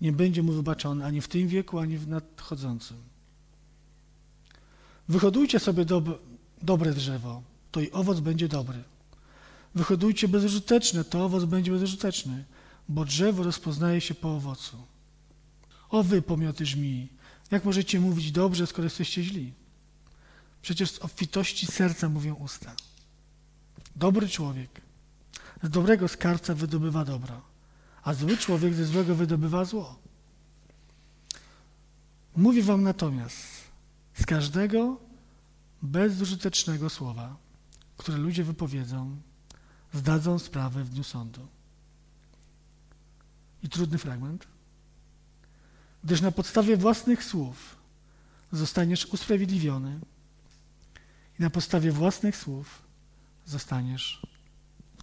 [0.00, 2.96] nie będzie mu wybaczony ani w tym wieku, ani w nadchodzącym.
[5.08, 6.04] Wyhodujcie sobie dob
[6.62, 8.82] dobre drzewo, to i owoc będzie dobry.
[9.74, 12.44] Wyhodujcie bezużyteczne, to owoc będzie bezużyteczny,
[12.88, 14.76] bo drzewo rozpoznaje się po owocu.
[15.88, 17.12] O wy, pomioty żmii,
[17.50, 19.52] jak możecie mówić dobrze, skoro jesteście źli?
[20.62, 22.74] Przecież z obfitości serca mówią usta.
[23.96, 24.80] Dobry człowiek
[25.62, 27.42] z dobrego skarbca wydobywa dobro,
[28.02, 29.96] a zły człowiek ze złego wydobywa zło.
[32.36, 33.36] Mówię wam natomiast,
[34.14, 35.00] z każdego
[35.82, 37.36] bezużytecznego słowa,
[37.96, 39.16] które ludzie wypowiedzą,
[39.94, 41.46] zdadzą sprawę w dniu sądu.
[43.62, 44.46] I trudny fragment.
[46.06, 47.76] Gdyż na podstawie własnych słów
[48.52, 50.00] zostaniesz usprawiedliwiony
[51.38, 52.82] i na podstawie własnych słów
[53.46, 54.22] zostaniesz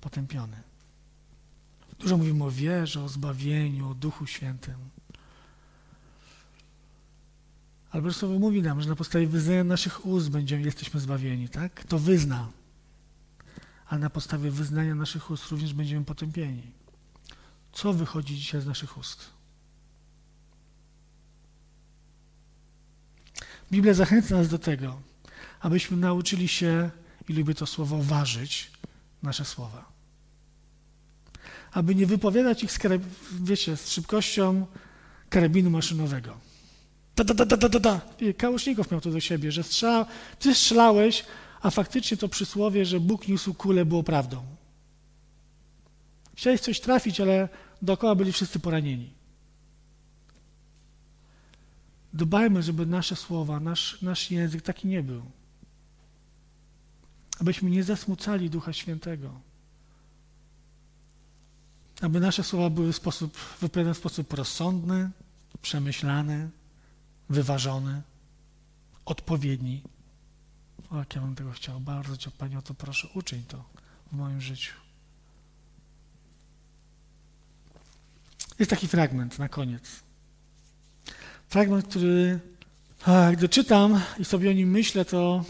[0.01, 0.57] potępiony.
[1.99, 4.75] Dużo mówimy o wierze, o zbawieniu, o Duchu Świętym.
[7.91, 11.83] Ale Słowo mówi nam, że na podstawie wyznania naszych ust będziemy, jesteśmy zbawieni, tak?
[11.83, 12.49] To wyzna.
[13.87, 16.71] Ale na podstawie wyznania naszych ust również będziemy potępieni.
[17.71, 19.42] Co wychodzi dzisiaj z naszych ust?
[23.71, 24.99] Biblia zachęca nas do tego,
[25.59, 26.89] abyśmy nauczyli się,
[27.29, 28.71] i lubię to słowo, ważyć
[29.23, 29.93] nasze słowa
[31.73, 32.79] aby nie wypowiadać ich z,
[33.41, 34.65] wiecie, z szybkością
[35.29, 36.37] karabinu maszynowego.
[37.15, 38.01] Da, da, da, da, da, da.
[38.37, 39.63] Kałuszników miał to do siebie, że
[40.39, 41.25] ty strzelałeś,
[41.61, 44.43] a faktycznie to przysłowie, że Bóg niósł kulę, było prawdą.
[46.35, 47.49] Chciałeś coś trafić, ale
[47.81, 49.13] dookoła byli wszyscy poranieni.
[52.13, 55.23] Dbajmy, żeby nasze słowa, nasz, nasz język taki nie był.
[57.39, 59.39] Abyśmy nie zasmucali Ducha Świętego.
[62.01, 65.09] Aby nasze słowa były w sposób, wypowiadane w sposób rozsądny,
[65.61, 66.49] przemyślany,
[67.29, 68.01] wyważony,
[69.05, 69.81] odpowiedni.
[70.89, 71.79] O, jak ja bym tego chciał.
[71.79, 73.63] Bardzo Cię, Panie, o to proszę, uczyń to
[74.11, 74.73] w moim życiu.
[78.59, 79.83] Jest taki fragment na koniec.
[81.53, 82.39] Fragment, który,
[83.33, 85.45] gdy czytam i sobie o nim myślę, to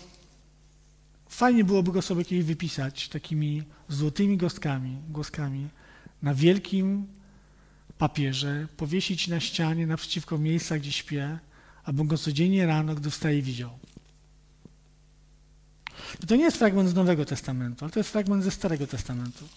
[1.30, 5.68] fajnie byłoby go sobie kiedyś wypisać takimi złotymi gostkami, głoskami
[6.22, 7.08] na wielkim
[7.97, 11.39] papierze, powiesić na ścianie naprzeciwko miejsca, gdzie śpię,
[11.84, 13.70] abym go codziennie rano, gdy wstaję, widział.
[16.24, 19.47] I to nie jest fragment z Nowego Testamentu, ale to jest fragment ze Starego Testamentu.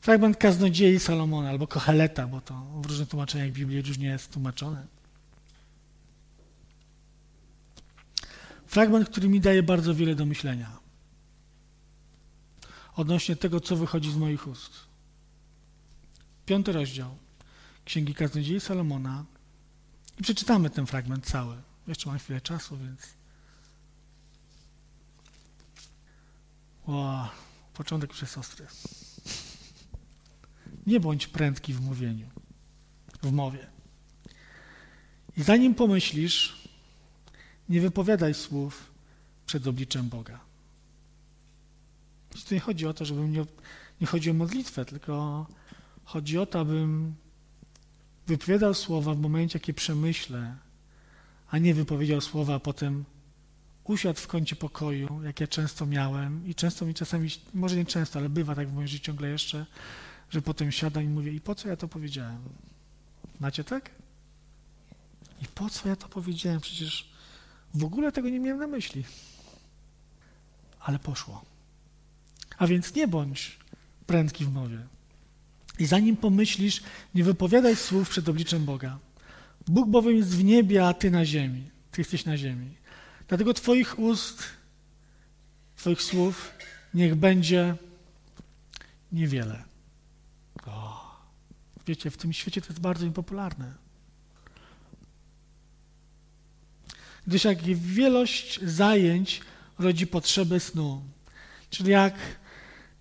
[0.00, 5.01] Fragment kaznodziei Salomona albo Koheleta, bo to w różnych tłumaczeniach Biblii różnie jest tłumaczone.
[8.72, 10.82] Fragment, który mi daje bardzo wiele do myślenia
[12.96, 14.72] odnośnie tego, co wychodzi z moich ust.
[16.46, 17.16] Piąty rozdział
[17.84, 19.24] Księgi Kaznodziei Salomona
[20.18, 21.56] i przeczytamy ten fragment cały.
[21.88, 23.00] Jeszcze mam chwilę czasu, więc...
[26.86, 27.28] O,
[27.74, 28.66] początek już jest ostry.
[30.86, 32.28] Nie bądź prędki w mówieniu,
[33.22, 33.66] w mowie.
[35.36, 36.61] I zanim pomyślisz,
[37.68, 38.90] nie wypowiadaj słów
[39.46, 40.40] przed obliczem Boga.
[42.48, 43.44] Tu nie chodzi o to, żebym nie,
[44.00, 45.46] nie chodzi o modlitwę, tylko
[46.04, 47.14] chodzi o to, abym
[48.26, 50.56] wypowiadał słowa w momencie, jakie przemyślę,
[51.50, 53.04] a nie wypowiedział słowa, a potem
[53.84, 58.18] usiadł w kącie pokoju, jak ja często miałem i często mi czasami, może nie często,
[58.18, 59.66] ale bywa tak w moim życiu ciągle jeszcze,
[60.30, 62.38] że potem siadam i mówię, i po co ja to powiedziałem?
[63.40, 63.90] Macie tak?
[65.42, 66.60] I po co ja to powiedziałem?
[66.60, 67.11] Przecież
[67.74, 69.04] w ogóle tego nie miałem na myśli.
[70.80, 71.44] Ale poszło.
[72.58, 73.58] A więc nie bądź
[74.06, 74.78] prędki w mowie.
[75.78, 76.82] I zanim pomyślisz,
[77.14, 78.98] nie wypowiadaj słów przed obliczem Boga.
[79.68, 81.70] Bóg bowiem jest w niebie, a ty na ziemi.
[81.90, 82.74] Ty jesteś na ziemi.
[83.28, 84.42] Dlatego Twoich ust,
[85.76, 86.52] Twoich słów
[86.94, 87.76] niech będzie
[89.12, 89.62] niewiele.
[90.66, 91.10] O,
[91.86, 93.81] wiecie, w tym świecie to jest bardzo impopularne.
[97.26, 99.40] Gdyż jak wielość zajęć
[99.78, 101.02] rodzi potrzebę snu.
[101.70, 102.14] Czyli jak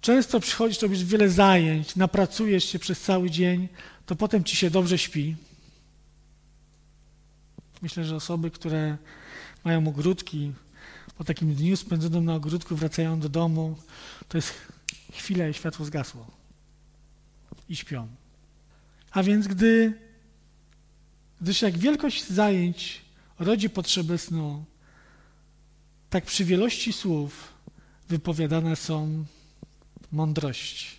[0.01, 3.67] często przychodzisz, robisz wiele zajęć, napracujesz się przez cały dzień,
[4.05, 5.36] to potem ci się dobrze śpi.
[7.82, 8.97] Myślę, że osoby, które
[9.63, 10.51] mają ogródki,
[11.17, 13.78] po takim dniu spędzonym na ogródku wracają do domu,
[14.28, 14.53] to jest
[15.13, 16.28] chwila i światło zgasło.
[17.69, 18.07] I śpią.
[19.11, 19.93] A więc gdy,
[21.41, 23.01] gdyż jak wielkość zajęć
[23.42, 24.66] rodzi potrzebę snu,
[26.10, 27.54] tak przy wielości słów
[28.10, 29.26] wypowiadane są
[30.12, 30.98] mądrości.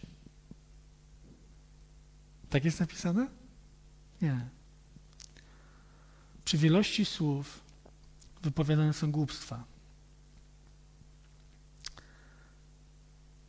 [2.51, 3.29] Tak jest napisane?
[4.23, 4.49] Nie.
[6.45, 7.61] Przy wielości słów
[8.43, 9.65] wypowiadane są głupstwa.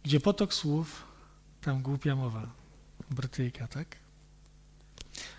[0.03, 1.03] Gdzie potok słów,
[1.61, 2.51] tam głupia mowa.
[3.09, 4.02] Brytyjka, tak?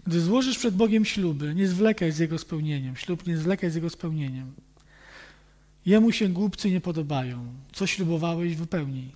[0.07, 2.97] Gdy złożysz przed Bogiem śluby, nie zwlekaj z Jego spełnieniem.
[2.97, 4.53] Ślub nie zwlekaj z Jego spełnieniem.
[5.87, 7.55] Jemu się głupcy nie podobają.
[7.73, 9.13] Co ślubowałeś, wypełnij.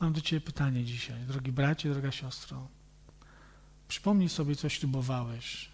[0.00, 2.68] Mam do Ciebie pytanie dzisiaj, drogi bracie, droga siostro.
[3.88, 5.70] Przypomnij sobie, co ślubowałeś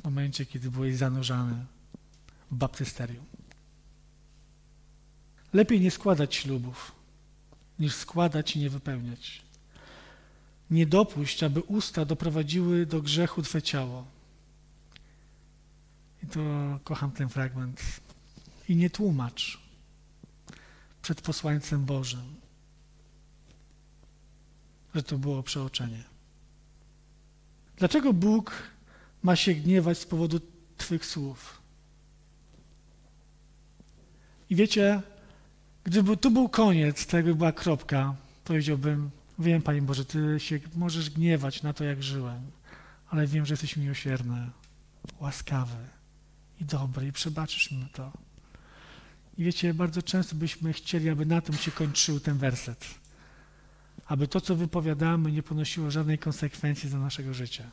[0.00, 1.64] w momencie, kiedy byłeś zanurzany
[2.50, 3.24] w baptysterium.
[5.52, 6.92] Lepiej nie składać ślubów,
[7.78, 9.42] niż składać i nie wypełniać.
[10.70, 14.06] Nie dopuść, aby usta doprowadziły do grzechu Twe ciało.
[16.22, 16.40] I to
[16.84, 17.80] kocham ten fragment.
[18.68, 19.58] I nie tłumacz
[21.02, 22.34] przed posłańcem Bożym,
[24.94, 26.04] że to było przeoczenie.
[27.76, 28.52] Dlaczego Bóg
[29.22, 30.40] ma się gniewać z powodu
[30.76, 31.60] Twych słów?
[34.50, 35.02] I wiecie,
[35.84, 38.14] gdyby tu był koniec, to jakby była kropka,
[38.44, 39.10] powiedziałbym,
[39.40, 42.50] wiem, Panie Boże, Ty się możesz gniewać na to, jak żyłem,
[43.08, 44.50] ale wiem, że jesteś miłosierny,
[45.20, 45.76] łaskawy
[46.60, 48.12] i dobry i przebaczysz mi to.
[49.38, 52.84] I wiecie, bardzo często byśmy chcieli, aby na tym się kończył ten werset.
[54.06, 57.70] aby to, co wypowiadamy, nie ponosiło żadnej konsekwencji za naszego życia.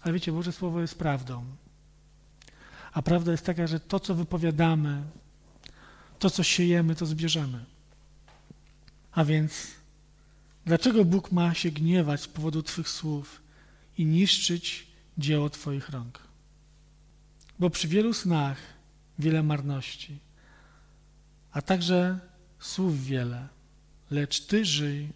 [0.00, 1.44] Ale wiecie, Boże Słowo jest prawdą.
[2.92, 5.02] A prawda jest taka, że to, co wypowiadamy,
[6.18, 7.64] to, co siejemy, to zbierzemy.
[9.12, 9.66] A więc,
[10.66, 13.42] dlaczego Bóg ma się gniewać z powodu Twych słów
[13.98, 14.86] i niszczyć
[15.18, 16.18] dzieło Twoich rąk?
[17.58, 18.58] Bo przy wielu snach
[19.18, 20.18] wiele marności,
[21.52, 22.18] a także
[22.60, 23.48] słów wiele,
[24.10, 25.08] lecz Ty żyj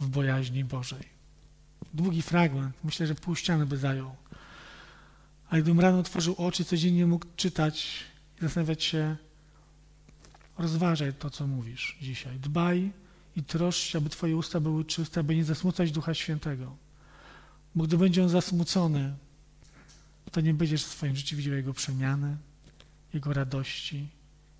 [0.00, 1.04] w bojaźni Bożej.
[1.94, 4.16] Długi fragment, myślę, że pół ściany by zajął.
[5.50, 8.04] A gdybym rano otworzył oczy, codziennie mógł czytać
[8.38, 9.16] i zastanawiać się,
[10.58, 12.38] rozważaj to, co mówisz dzisiaj.
[12.38, 12.92] Dbaj
[13.40, 16.76] i troszcz aby Twoje usta były czyste, aby nie zasmucać Ducha Świętego.
[17.74, 19.14] Bo gdy będzie On zasmucony,
[20.32, 22.36] to nie będziesz w swoim życiu widział Jego przemiany,
[23.14, 24.08] Jego radości,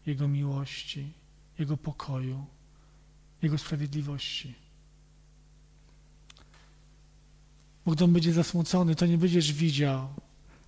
[0.06, 1.12] Jego miłości,
[1.58, 2.46] Jego pokoju,
[3.42, 4.54] Jego sprawiedliwości.
[7.86, 10.08] Bo gdy On będzie zasmucony, to nie będziesz widział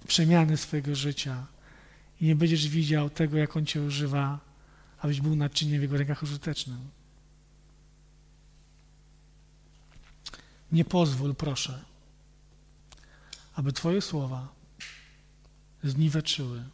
[0.07, 1.47] przemiany swojego życia
[2.21, 4.41] i nie będziesz widział tego, jak On Cię używa,
[5.01, 7.02] abyś był naczyniem w Jego rękach użytecznym.
[10.73, 11.85] Nie pozwól, proszę,
[13.55, 14.49] aby Twoje słowa
[15.85, 16.65] zniweczyły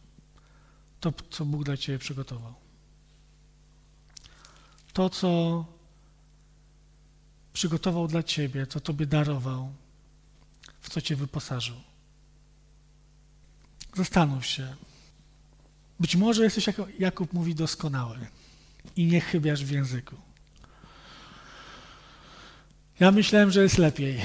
[0.99, 2.53] to, co Bóg dla Ciebie przygotował.
[4.93, 5.65] To, co
[7.53, 9.73] przygotował dla Ciebie, co Tobie darował,
[10.81, 11.75] w co Cię wyposażył.
[13.95, 14.75] Zastanów się.
[15.99, 18.27] Być może jesteś, jak Jakub mówi, doskonały
[18.95, 20.28] i nie chybiasz w języku.
[22.99, 24.21] Ja myślałem, że jest lepiej.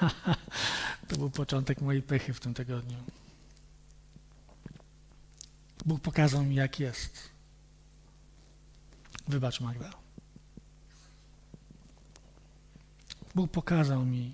[1.08, 2.98] to był początek mojej pechy w tym tygodniu.
[5.84, 7.30] Bóg pokazał mi, jak jest.
[9.28, 9.90] Wybacz, Magda.
[13.34, 14.32] Bóg pokazał mi,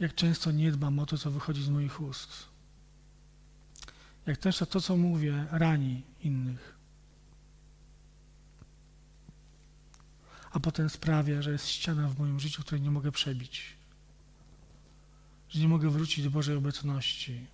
[0.00, 2.28] jak często nie dbam o to, co wychodzi z moich ust.
[4.26, 6.81] Jak często to, co mówię, rani innych.
[10.52, 13.62] A potem sprawia, że jest ściana w moim życiu, której nie mogę przebić.
[15.48, 17.46] Że nie mogę wrócić do Bożej obecności.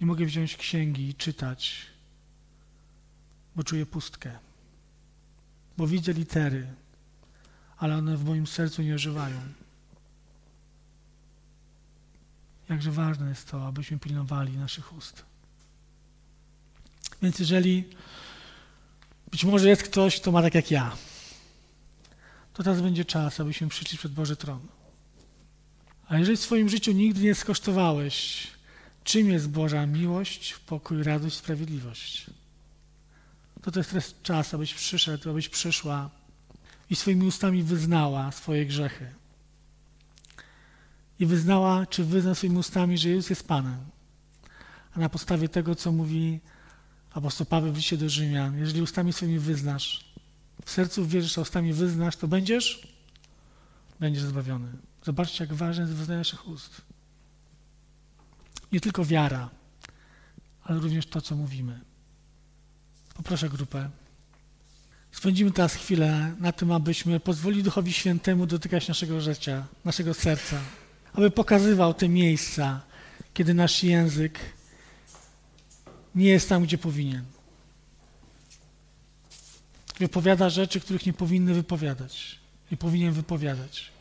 [0.00, 1.86] Nie mogę wziąć księgi i czytać,
[3.56, 4.38] bo czuję pustkę.
[5.76, 6.66] Bo widzę litery,
[7.78, 9.40] ale one w moim sercu nie ożywają.
[12.68, 15.24] Jakże ważne jest to, abyśmy pilnowali naszych ust.
[17.22, 17.84] Więc jeżeli
[19.30, 20.96] być może jest ktoś, kto ma tak jak ja,
[22.54, 24.60] to teraz będzie czas, abyśmy przyszli przed Boży Tron.
[26.08, 28.46] A jeżeli w swoim życiu nigdy nie skosztowałeś,
[29.04, 32.26] czym jest Boża miłość, pokój, radość, sprawiedliwość,
[33.62, 36.10] to to jest teraz czas, abyś przyszedł, abyś przyszła
[36.90, 39.12] i swoimi ustami wyznała swoje grzechy
[41.20, 43.78] i wyznała, czy wyzna swoimi ustami, że Jezus jest Panem.
[44.94, 46.40] A na podstawie tego, co mówi
[47.14, 50.04] apostoł Paweł w liście do Rzymian, jeżeli ustami swoimi wyznasz,
[50.64, 52.88] w sercu wierzysz, a ustami wyznasz, to będziesz,
[54.00, 54.68] będziesz zbawiony.
[55.04, 56.80] Zobaczcie, jak ważne jest wyznanie naszych ust.
[58.72, 59.50] Nie tylko wiara,
[60.64, 61.80] ale również to, co mówimy.
[63.14, 63.90] Poproszę grupę.
[65.12, 70.60] Spędzimy teraz chwilę na tym, abyśmy pozwolili Duchowi Świętemu dotykać naszego życia, naszego serca
[71.12, 72.80] aby pokazywał te miejsca,
[73.34, 74.38] kiedy nasz język
[76.14, 77.24] nie jest tam, gdzie powinien.
[79.98, 82.38] Wypowiada rzeczy, których nie powinny wypowiadać.
[82.70, 83.92] Nie powinien wypowiadać.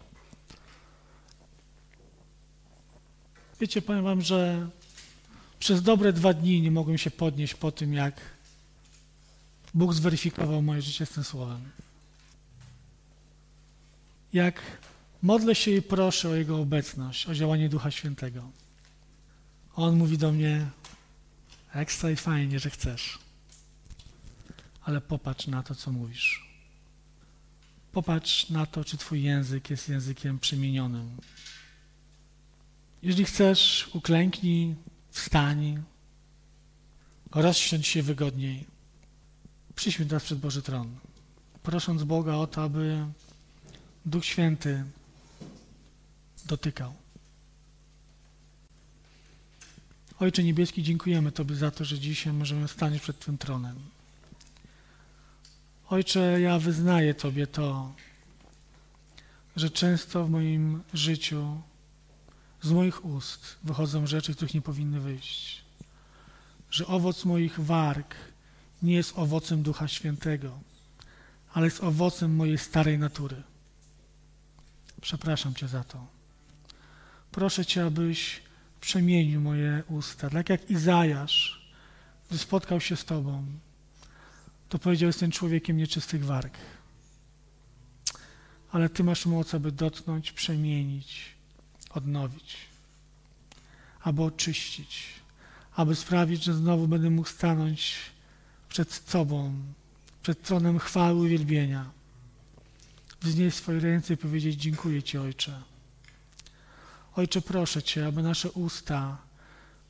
[3.62, 4.70] Wiecie, powiem wam, że
[5.60, 8.22] przez dobre dwa dni nie mogłem się podnieść po tym, jak
[9.74, 11.62] Bóg zweryfikował moje życie z tym słowem.
[14.34, 14.62] Jak
[15.22, 18.43] Modlę się i proszę o Jego obecność, o działanie Ducha Świętego.
[19.76, 20.66] On mówi do mnie,
[21.74, 23.20] ekstra i fajnie, że chcesz,
[24.82, 26.49] ale popatrz na to, co mówisz.
[27.91, 31.17] Popatrz na to, czy Twój język jest językiem przemienionym.
[33.01, 34.76] Jeżeli chcesz, uklęknij,
[35.11, 35.84] wstań,
[37.32, 38.65] rozsiądź się wygodniej.
[39.76, 40.95] Przyjdźmy teraz przed Boży Tron,
[41.63, 43.05] prosząc Boga o to, aby
[44.05, 44.84] Duch Święty
[46.45, 46.93] dotykał.
[50.20, 53.76] Ojcze Niebieski, dziękujemy Tobie za to, że dzisiaj możemy stać przed Twym tronem.
[55.89, 57.93] Ojcze, ja wyznaję Tobie to,
[59.55, 61.61] że często w moim życiu
[62.61, 65.61] z moich ust wychodzą rzeczy, których nie powinny wyjść.
[66.72, 68.15] Że owoc moich warg
[68.82, 70.59] nie jest owocem Ducha Świętego,
[71.53, 73.43] ale jest owocem mojej starej natury.
[75.01, 76.07] Przepraszam Cię za to.
[77.32, 78.49] Proszę Cię, abyś
[78.82, 81.69] przemienił moje usta, tak jak Izajasz,
[82.30, 83.45] gdy spotkał się z Tobą,
[84.69, 86.57] to powiedział, jestem człowiekiem nieczystych warg.
[88.71, 91.25] Ale Ty masz moc, aby dotknąć, przemienić,
[91.89, 92.57] odnowić,
[94.01, 95.05] aby oczyścić,
[95.75, 97.95] aby sprawić, że znowu będę mógł stanąć
[98.69, 99.53] przed Tobą,
[100.23, 101.91] przed tronem chwały i uwielbienia.
[103.21, 105.61] Wznieść swoje ręce i powiedzieć dziękuję Ci, Ojcze.
[107.16, 109.18] Ojcze, proszę Cię, aby nasze usta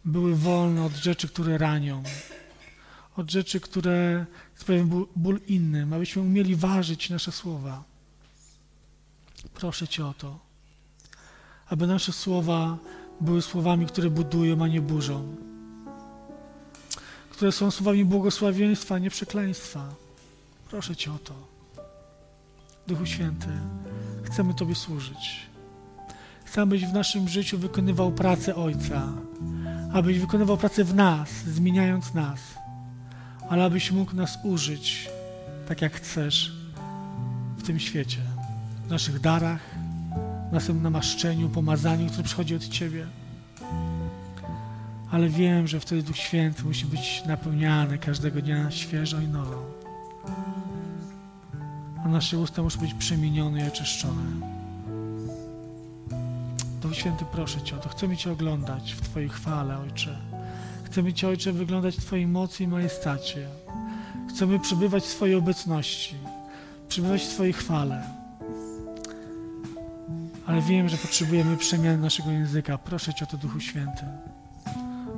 [0.06, 2.04] były wolne od rzeczy, które ranią,
[3.16, 7.84] od rzeczy, które sprawiają ból, innym, abyśmy umieli ważyć nasze słowa.
[9.54, 10.40] Proszę Cię o to,
[11.68, 12.78] aby nasze słowa
[13.22, 15.36] były słowami, które budują, a nie burzą,
[17.30, 19.96] które są słowami błogosławieństwa, a nie przekleństwa.
[20.70, 21.34] Proszę Cię o to.
[22.88, 23.50] Duchu Święty,
[24.24, 25.50] chcemy Tobie służyć.
[26.50, 29.08] Chcę, abyś w naszym życiu wykonywał pracę Ojca,
[29.94, 32.40] abyś wykonywał pracę w nas, zmieniając nas,
[33.50, 35.10] ale abyś mógł nas użyć
[35.68, 36.54] tak, jak chcesz
[37.58, 38.18] w tym świecie,
[38.88, 39.60] w naszych darach,
[40.50, 43.06] w naszym namaszczeniu, pomazaniu, które przychodzi od Ciebie.
[45.12, 49.66] Ale wiem, że wtedy Duch Święty musi być napełniany każdego dnia świeżo i nowo.
[52.06, 54.59] A nasze usta muszą być przemienione i oczyszczone.
[56.82, 57.90] Duch Święty, proszę Cię o to.
[57.90, 60.18] Chcemy Cię oglądać w Twojej chwale, Ojcze.
[60.84, 63.48] Chcemy Cię, Ojcze, wyglądać w Twojej mocy i majestacie.
[64.30, 66.16] Chcemy przebywać w Twojej obecności,
[66.90, 68.04] przebywać w Twojej chwale.
[70.48, 72.78] Ale wiem, że potrzebujemy przemiany naszego języka.
[72.78, 74.04] Proszę Cię o to, Duchu Święty.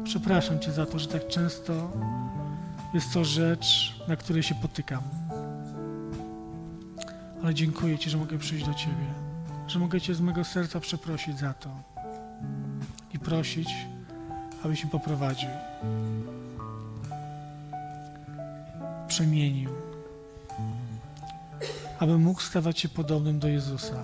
[0.03, 1.91] Przepraszam Cię za to, że tak często
[2.93, 5.01] jest to rzecz, na której się potykam.
[7.43, 9.20] Ale dziękuję Ci, że mogę przyjść do Ciebie
[9.71, 11.69] że mogę Cię z mego serca przeprosić za to
[13.13, 13.69] i prosić,
[14.65, 15.49] abyś mi poprowadził,
[19.07, 19.69] przemienił,
[21.99, 24.03] abym mógł stawać się podobnym do Jezusa.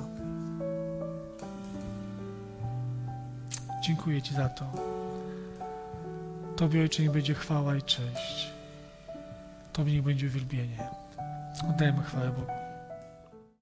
[3.81, 4.65] Dziękuję Ci za to.
[6.55, 8.51] Tobie, Ojcze, nie będzie chwała i cześć.
[9.73, 10.87] Tobie nie będzie uwielbienie.
[11.69, 12.66] Oddajemy chwałę Bogu.